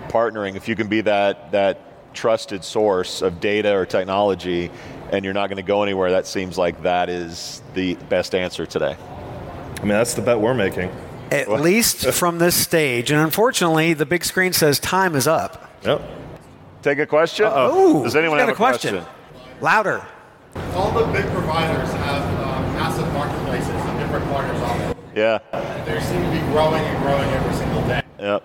partnering, 0.08 0.56
if 0.56 0.66
you 0.66 0.76
can 0.76 0.88
be 0.88 1.02
that, 1.02 1.52
that 1.52 2.14
trusted 2.14 2.64
source 2.64 3.20
of 3.20 3.40
data 3.40 3.74
or 3.74 3.84
technology 3.84 4.70
and 5.10 5.24
you're 5.24 5.34
not 5.34 5.48
going 5.48 5.56
to 5.56 5.62
go 5.62 5.82
anywhere, 5.82 6.10
that 6.12 6.26
seems 6.26 6.56
like 6.56 6.82
that 6.82 7.10
is 7.10 7.62
the 7.74 7.94
best 8.08 8.34
answer 8.34 8.64
today. 8.64 8.96
I 9.76 9.80
mean, 9.80 9.88
that's 9.88 10.14
the 10.14 10.22
bet 10.22 10.40
we're 10.40 10.54
making. 10.54 10.90
At 11.30 11.48
least 11.48 12.06
from 12.12 12.38
this 12.38 12.54
stage. 12.54 13.10
And 13.10 13.20
unfortunately, 13.20 13.94
the 13.94 14.06
big 14.06 14.24
screen 14.24 14.52
says 14.52 14.78
time 14.78 15.14
is 15.16 15.26
up. 15.26 15.70
Yep. 15.84 16.02
Take 16.82 16.98
a 16.98 17.06
question? 17.06 17.46
Ooh, 17.46 18.04
Does 18.04 18.14
anyone 18.14 18.38
have 18.38 18.48
a 18.48 18.54
question? 18.54 19.02
Louder. 19.60 20.04
All 20.74 20.90
the 20.92 21.04
big 21.12 21.24
providers 21.32 21.90
have 21.92 22.22
uh, 22.40 22.60
massive 22.74 23.10
marketplaces 23.12 23.68
and 23.70 23.98
different 23.98 24.24
partners 24.30 24.60
on 24.62 24.78
them. 24.78 24.96
Yeah. 25.14 25.38
They 25.86 26.00
seem 26.00 26.22
to 26.22 26.30
be 26.30 26.40
growing 26.52 26.82
and 26.84 27.02
growing 27.02 27.28
every 27.30 27.54
single 27.54 27.82
day. 27.88 28.02
Yep. 28.20 28.42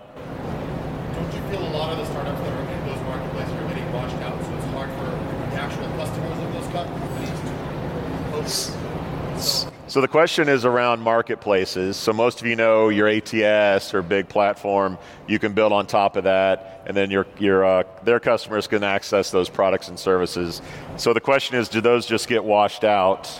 Don't 1.14 1.34
you 1.34 1.42
feel 1.52 1.68
a 1.68 1.74
lot 1.76 1.92
of 1.92 1.98
the 2.00 2.06
startups 2.06 2.40
that 2.42 2.54
are 2.54 2.62
in 2.72 2.88
those 2.88 3.02
marketplaces 3.04 3.54
are 3.54 3.68
getting 3.68 3.92
washed 3.94 4.16
out, 4.18 4.42
so 4.42 4.56
it's 4.56 4.66
hard 4.68 4.90
for 4.98 5.06
the 5.06 5.62
actual 5.62 5.88
customers 5.98 6.38
of 6.40 6.54
those 6.54 6.68
companies 6.72 7.30
to 7.30 8.32
post? 8.32 8.79
So 9.90 10.02
the 10.02 10.08
question 10.08 10.50
is 10.50 10.66
around 10.66 11.02
marketplaces. 11.02 11.98
So 11.98 12.14
most 12.14 12.42
of 12.42 12.46
you 12.46 12.56
know 12.56 12.90
your 12.90 13.08
ATS 13.08 13.92
or 13.96 14.04
big 14.04 14.30
platform, 14.30 15.00
you 15.28 15.40
can 15.40 15.54
build 15.54 15.74
on 15.74 15.88
top 15.88 16.16
of 16.16 16.26
that, 16.26 16.84
and 16.86 16.96
then 16.96 17.10
your 17.10 17.26
your 17.40 17.66
uh, 17.66 17.84
their 18.04 18.20
customers 18.20 18.68
can 18.68 18.84
access 18.84 19.32
those 19.32 19.50
products 19.50 19.88
and 19.88 19.98
services. 19.98 20.62
So 20.98 21.12
the 21.12 21.20
question 21.20 21.58
is, 21.58 21.70
do 21.70 21.82
those 21.82 22.06
just 22.06 22.28
get 22.28 22.44
washed 22.44 22.84
out? 22.84 23.32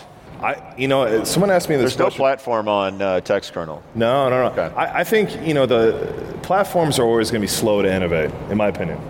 I, 0.42 0.74
you 0.76 0.88
know, 0.88 1.22
someone 1.22 1.52
asked 1.52 1.68
me 1.68 1.76
this 1.76 1.94
There's 1.94 1.98
no 1.98 2.10
platform 2.10 2.66
on 2.66 3.00
uh, 3.00 3.20
Textkernel. 3.20 3.80
No, 3.94 4.28
no, 4.28 4.48
no. 4.48 4.50
Okay. 4.50 4.74
I, 4.74 5.00
I 5.00 5.04
think 5.04 5.30
you 5.46 5.54
know 5.54 5.66
the 5.66 6.36
platforms 6.42 6.98
are 6.98 7.04
always 7.04 7.30
going 7.30 7.42
to 7.42 7.44
be 7.44 7.48
slow 7.48 7.80
to 7.80 7.94
innovate, 7.94 8.32
in 8.50 8.56
my 8.56 8.66
opinion. 8.66 9.00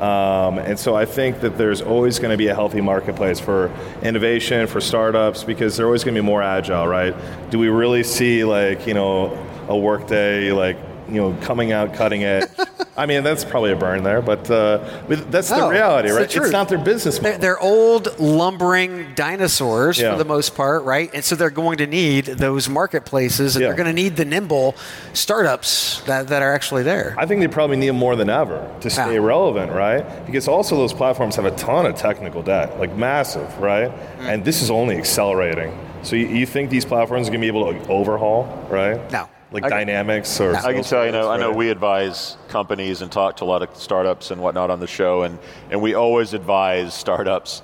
Um, 0.00 0.58
and 0.58 0.78
so 0.78 0.96
I 0.96 1.04
think 1.04 1.40
that 1.40 1.56
there's 1.56 1.80
always 1.80 2.18
going 2.18 2.32
to 2.32 2.36
be 2.36 2.48
a 2.48 2.54
healthy 2.54 2.80
marketplace 2.80 3.38
for 3.38 3.72
innovation 4.02 4.66
for 4.66 4.80
startups 4.80 5.44
because 5.44 5.76
they're 5.76 5.86
always 5.86 6.02
going 6.02 6.16
to 6.16 6.20
be 6.20 6.26
more 6.26 6.42
agile, 6.42 6.86
right? 6.86 7.14
Do 7.50 7.58
we 7.58 7.68
really 7.68 8.02
see 8.02 8.44
like 8.44 8.86
you 8.86 8.94
know 8.94 9.38
a 9.68 9.76
workday 9.76 10.50
like 10.50 10.76
you 11.08 11.20
know 11.20 11.36
coming 11.42 11.72
out 11.72 11.94
cutting 11.94 12.24
edge? 12.24 12.48
I 12.96 13.06
mean, 13.06 13.24
that's 13.24 13.44
probably 13.44 13.72
a 13.72 13.76
burn 13.76 14.04
there, 14.04 14.22
but, 14.22 14.48
uh, 14.50 14.78
that's 15.08 15.50
No, 15.50 15.62
the 15.66 15.68
reality, 15.70 16.08
it's 16.08 16.14
the 16.14 16.20
right? 16.40 16.46
it's 16.46 16.52
not 16.52 16.68
their 16.68 16.78
business 16.78 17.18
They're, 17.18 17.32
model. 17.32 17.40
they're 17.40 17.60
old, 17.60 18.18
lumbering 18.20 19.14
dinosaurs 19.16 19.98
Yeah. 19.98 20.12
for 20.12 20.18
the 20.18 20.24
most 20.24 20.54
part, 20.54 20.84
right? 20.84 21.10
And 21.12 21.24
so 21.24 21.34
they're 21.34 21.50
going 21.50 21.78
to 21.78 21.86
need 21.88 22.26
those 22.26 22.68
marketplaces 22.68 23.56
and 23.56 23.62
Yeah. 23.62 23.68
they're 23.68 23.76
going 23.76 23.88
to 23.88 23.92
need 24.02 24.16
the 24.16 24.24
nimble 24.24 24.76
startups 25.12 26.02
that, 26.06 26.28
that 26.28 26.42
are 26.42 26.52
actually 26.54 26.82
there. 26.82 27.14
I 27.18 27.26
think 27.26 27.40
they 27.40 27.48
probably 27.48 27.76
need 27.76 27.88
them 27.88 27.96
more 27.96 28.14
than 28.16 28.30
ever 28.30 28.64
to 28.80 28.90
stay 28.90 29.14
Yeah. 29.14 29.20
relevant, 29.26 29.72
right? 29.72 30.04
Because 30.26 30.46
also 30.48 30.76
those 30.76 30.92
platforms 30.92 31.36
have 31.36 31.46
a 31.46 31.50
ton 31.52 31.86
of 31.86 31.96
technical 31.96 32.42
debt, 32.42 32.78
like 32.78 32.94
massive, 32.96 33.48
right? 33.60 33.90
Mm. 34.20 34.28
And 34.28 34.44
this 34.44 34.62
is 34.62 34.70
only 34.70 34.96
accelerating. 34.96 35.72
So 36.02 36.16
you, 36.16 36.26
you 36.26 36.46
think 36.46 36.70
these 36.70 36.84
platforms 36.84 37.28
are 37.28 37.30
going 37.30 37.40
to 37.40 37.50
be 37.52 37.58
able 37.58 37.72
to 37.72 37.88
overhaul, 37.90 38.46
right? 38.70 39.00
No. 39.10 39.28
Like 39.54 39.64
I 39.64 39.68
Dynamics 39.68 40.40
or 40.40 40.56
I 40.56 40.72
can 40.72 40.82
tell 40.82 41.06
you, 41.06 41.12
know, 41.12 41.30
I 41.30 41.36
know 41.36 41.52
we 41.52 41.70
advise 41.70 42.36
companies 42.48 43.02
and 43.02 43.12
talk 43.12 43.36
to 43.36 43.44
a 43.44 43.46
lot 43.46 43.62
of 43.62 43.74
startups 43.76 44.32
and 44.32 44.42
whatnot 44.42 44.68
on 44.68 44.80
the 44.80 44.88
show, 44.88 45.22
and, 45.22 45.38
and 45.70 45.80
we 45.80 45.94
always 45.94 46.34
advise 46.34 46.92
startups 46.92 47.62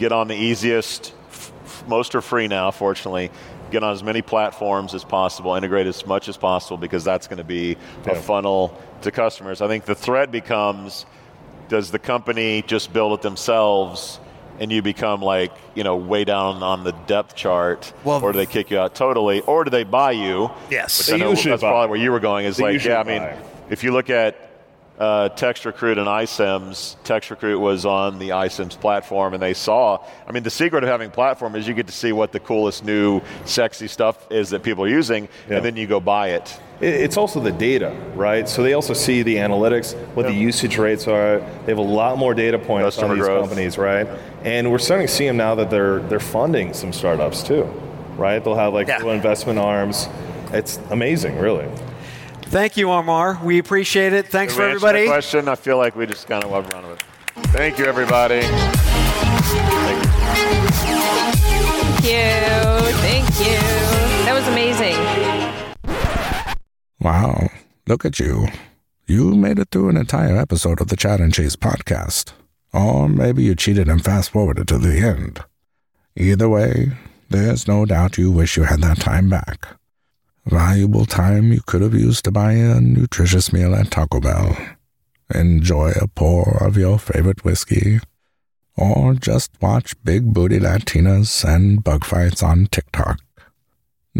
get 0.00 0.12
on 0.12 0.28
the 0.28 0.34
easiest, 0.34 1.14
f- 1.28 1.84
most 1.86 2.14
are 2.14 2.20
free 2.22 2.48
now, 2.48 2.70
fortunately. 2.70 3.30
Get 3.70 3.82
on 3.82 3.92
as 3.92 4.02
many 4.02 4.22
platforms 4.22 4.94
as 4.94 5.04
possible, 5.04 5.54
integrate 5.54 5.86
as 5.86 6.04
much 6.06 6.28
as 6.28 6.36
possible, 6.36 6.76
because 6.76 7.04
that's 7.04 7.26
going 7.26 7.38
to 7.38 7.44
be 7.44 7.76
a 8.06 8.14
funnel 8.14 8.78
to 9.02 9.10
customers. 9.10 9.60
I 9.60 9.68
think 9.68 9.84
the 9.84 9.94
threat 9.94 10.30
becomes 10.30 11.06
does 11.68 11.90
the 11.90 11.98
company 11.98 12.62
just 12.66 12.92
build 12.92 13.12
it 13.12 13.22
themselves 13.22 14.20
and 14.60 14.70
you 14.70 14.82
become 14.82 15.22
like, 15.22 15.50
you 15.74 15.82
know, 15.82 15.96
way 15.96 16.24
down 16.24 16.62
on 16.62 16.84
the 16.84 16.92
depth 16.92 17.34
chart, 17.34 17.92
Well- 18.04 18.22
or 18.22 18.32
do 18.32 18.38
they 18.38 18.46
kick 18.46 18.70
you 18.70 18.78
out 18.78 18.94
totally, 18.94 19.40
or 19.40 19.64
do 19.64 19.70
they 19.70 19.84
buy 19.84 20.12
you? 20.12 20.50
Yes. 20.70 20.98
Which 20.98 21.06
They 21.08 21.14
I 21.14 21.16
know 21.16 21.30
usually 21.30 21.50
that's 21.50 21.62
buy. 21.62 21.70
probably 21.70 21.90
where 21.90 21.98
you 21.98 22.12
were 22.12 22.20
going. 22.20 22.44
Is 22.46 22.58
They 22.58 22.64
like, 22.64 22.72
usually 22.74 22.94
yeah, 22.94 23.00
I 23.00 23.04
mean, 23.04 23.22
buy. 23.22 23.36
if 23.70 23.82
you 23.82 23.90
look 23.92 24.10
at 24.10 24.36
uh, 24.98 25.30
Text 25.30 25.64
Recruit 25.64 25.96
and 25.96 26.06
iCIMS, 26.06 26.96
Text 27.04 27.30
Recruit 27.30 27.58
was 27.58 27.86
on 27.86 28.18
the 28.18 28.28
iCIMS 28.30 28.78
platform, 28.78 29.32
and 29.32 29.42
they 29.42 29.54
saw. 29.54 29.98
I 30.28 30.32
mean, 30.32 30.42
the 30.42 30.50
secret 30.50 30.84
of 30.84 30.90
having 30.90 31.10
platform 31.10 31.56
is 31.56 31.66
you 31.66 31.72
get 31.72 31.86
to 31.86 31.92
see 31.94 32.12
what 32.12 32.32
the 32.32 32.40
coolest 32.40 32.84
new, 32.84 33.22
sexy 33.46 33.88
stuff 33.88 34.30
is 34.30 34.50
that 34.50 34.62
people 34.62 34.84
are 34.84 34.88
using, 34.88 35.26
Yeah. 35.48 35.56
and 35.56 35.64
then 35.64 35.76
you 35.78 35.86
go 35.86 36.00
buy 36.00 36.32
it. 36.32 36.60
It- 36.80 36.94
It's 36.94 37.16
also 37.16 37.40
the 37.40 37.52
data, 37.52 37.92
right? 38.14 38.48
So 38.48 38.62
they 38.62 38.72
also 38.72 38.94
see 38.94 39.22
the 39.22 39.36
analytics, 39.36 39.94
what 40.14 40.26
the 40.26 40.32
usage 40.32 40.78
rates 40.78 41.06
are. 41.06 41.38
They 41.66 41.72
have 41.72 41.78
a 41.78 41.82
lot 41.82 42.16
more 42.18 42.32
data 42.34 42.58
points 42.58 42.86
Customer 42.96 43.10
on 43.12 43.16
these 43.18 43.26
growth. 43.26 43.40
companies, 43.48 43.76
right? 43.78 44.06
And 44.44 44.70
we're 44.70 44.78
starting 44.78 45.06
to 45.06 45.12
see 45.12 45.26
them 45.26 45.36
now 45.36 45.54
that 45.56 45.68
they're 45.70 45.98
they're 46.08 46.20
funding 46.20 46.72
some 46.72 46.92
startups 46.92 47.42
too, 47.42 47.68
right? 48.16 48.42
They'll 48.42 48.54
have 48.54 48.72
like 48.72 48.88
Yeah. 48.88 48.96
little 48.98 49.12
investment 49.12 49.58
arms. 49.58 50.08
It's 50.52 50.78
amazing, 50.90 51.38
really. 51.38 51.66
Thank 52.46 52.76
you, 52.76 52.90
Amar. 52.90 53.38
We 53.44 53.58
appreciate 53.58 54.12
it. 54.12 54.26
Thanks 54.26 54.54
Did 54.54 54.56
for 54.60 54.66
we 54.66 54.72
answer 54.72 54.86
everybody. 54.86 55.04
the 55.06 55.10
question? 55.12 55.48
I 55.48 55.54
feel 55.54 55.76
like 55.76 55.94
we 55.94 56.06
just 56.06 56.26
kind 56.26 56.42
of 56.42 56.50
went 56.50 56.72
around 56.72 56.88
with 56.88 56.98
it. 56.98 57.04
Thank 57.52 57.78
you, 57.78 57.84
everybody. 57.84 58.40
Thank 58.40 60.02
you. 62.04 62.20
Thank 63.04 63.28
you. 63.38 63.58
That 64.24 64.32
was 64.34 64.48
amazing. 64.48 64.89
Wow, 67.00 67.48
look 67.86 68.04
at 68.04 68.20
you. 68.20 68.48
You 69.06 69.34
made 69.34 69.58
it 69.58 69.68
through 69.70 69.88
an 69.88 69.96
entire 69.96 70.36
episode 70.36 70.80
of 70.80 70.88
the 70.88 70.96
Chad 70.96 71.18
and 71.20 71.32
Cheese 71.32 71.56
podcast. 71.56 72.32
Or 72.72 73.08
maybe 73.08 73.42
you 73.42 73.54
cheated 73.54 73.88
and 73.88 74.04
fast 74.04 74.30
forwarded 74.30 74.68
to 74.68 74.78
the 74.78 74.98
end. 74.98 75.40
Either 76.14 76.48
way, 76.48 76.92
there's 77.30 77.66
no 77.66 77.86
doubt 77.86 78.18
you 78.18 78.30
wish 78.30 78.56
you 78.56 78.64
had 78.64 78.82
that 78.82 78.98
time 78.98 79.30
back. 79.30 79.66
Valuable 80.44 81.06
time 81.06 81.52
you 81.52 81.62
could 81.64 81.80
have 81.80 81.94
used 81.94 82.24
to 82.24 82.30
buy 82.30 82.52
a 82.52 82.80
nutritious 82.80 83.52
meal 83.52 83.74
at 83.74 83.90
Taco 83.90 84.20
Bell, 84.20 84.56
enjoy 85.34 85.92
a 85.92 86.06
pour 86.06 86.62
of 86.62 86.76
your 86.76 86.98
favorite 86.98 87.44
whiskey, 87.44 88.00
or 88.76 89.14
just 89.14 89.50
watch 89.62 89.94
big 90.04 90.32
booty 90.34 90.58
Latinas 90.58 91.44
and 91.44 91.82
bug 91.82 92.04
fights 92.04 92.42
on 92.42 92.66
TikTok. 92.66 93.20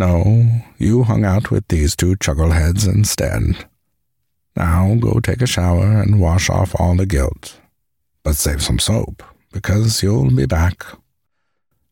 No, 0.00 0.62
you 0.78 1.02
hung 1.02 1.26
out 1.26 1.50
with 1.50 1.68
these 1.68 1.94
two 1.94 2.16
chuckleheads 2.16 2.88
instead. 2.88 3.68
Now 4.56 4.94
go 4.94 5.20
take 5.20 5.42
a 5.42 5.46
shower 5.46 6.00
and 6.00 6.18
wash 6.18 6.48
off 6.48 6.74
all 6.80 6.96
the 6.96 7.04
guilt. 7.04 7.60
But 8.22 8.36
save 8.36 8.62
some 8.62 8.78
soap, 8.78 9.22
because 9.52 10.02
you'll 10.02 10.30
be 10.30 10.46
back. 10.46 10.86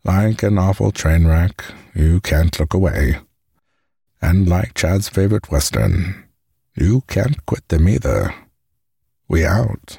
Like 0.04 0.42
an 0.42 0.56
awful 0.56 0.90
train 0.90 1.26
wreck, 1.26 1.62
you 1.94 2.20
can't 2.20 2.58
look 2.58 2.72
away. 2.72 3.18
And 4.22 4.48
like 4.48 4.72
Chad's 4.72 5.10
favorite 5.10 5.50
Western, 5.50 6.24
you 6.74 7.02
can't 7.08 7.44
quit 7.44 7.68
them 7.68 7.86
either. 7.90 8.34
We 9.28 9.44
out. 9.44 9.98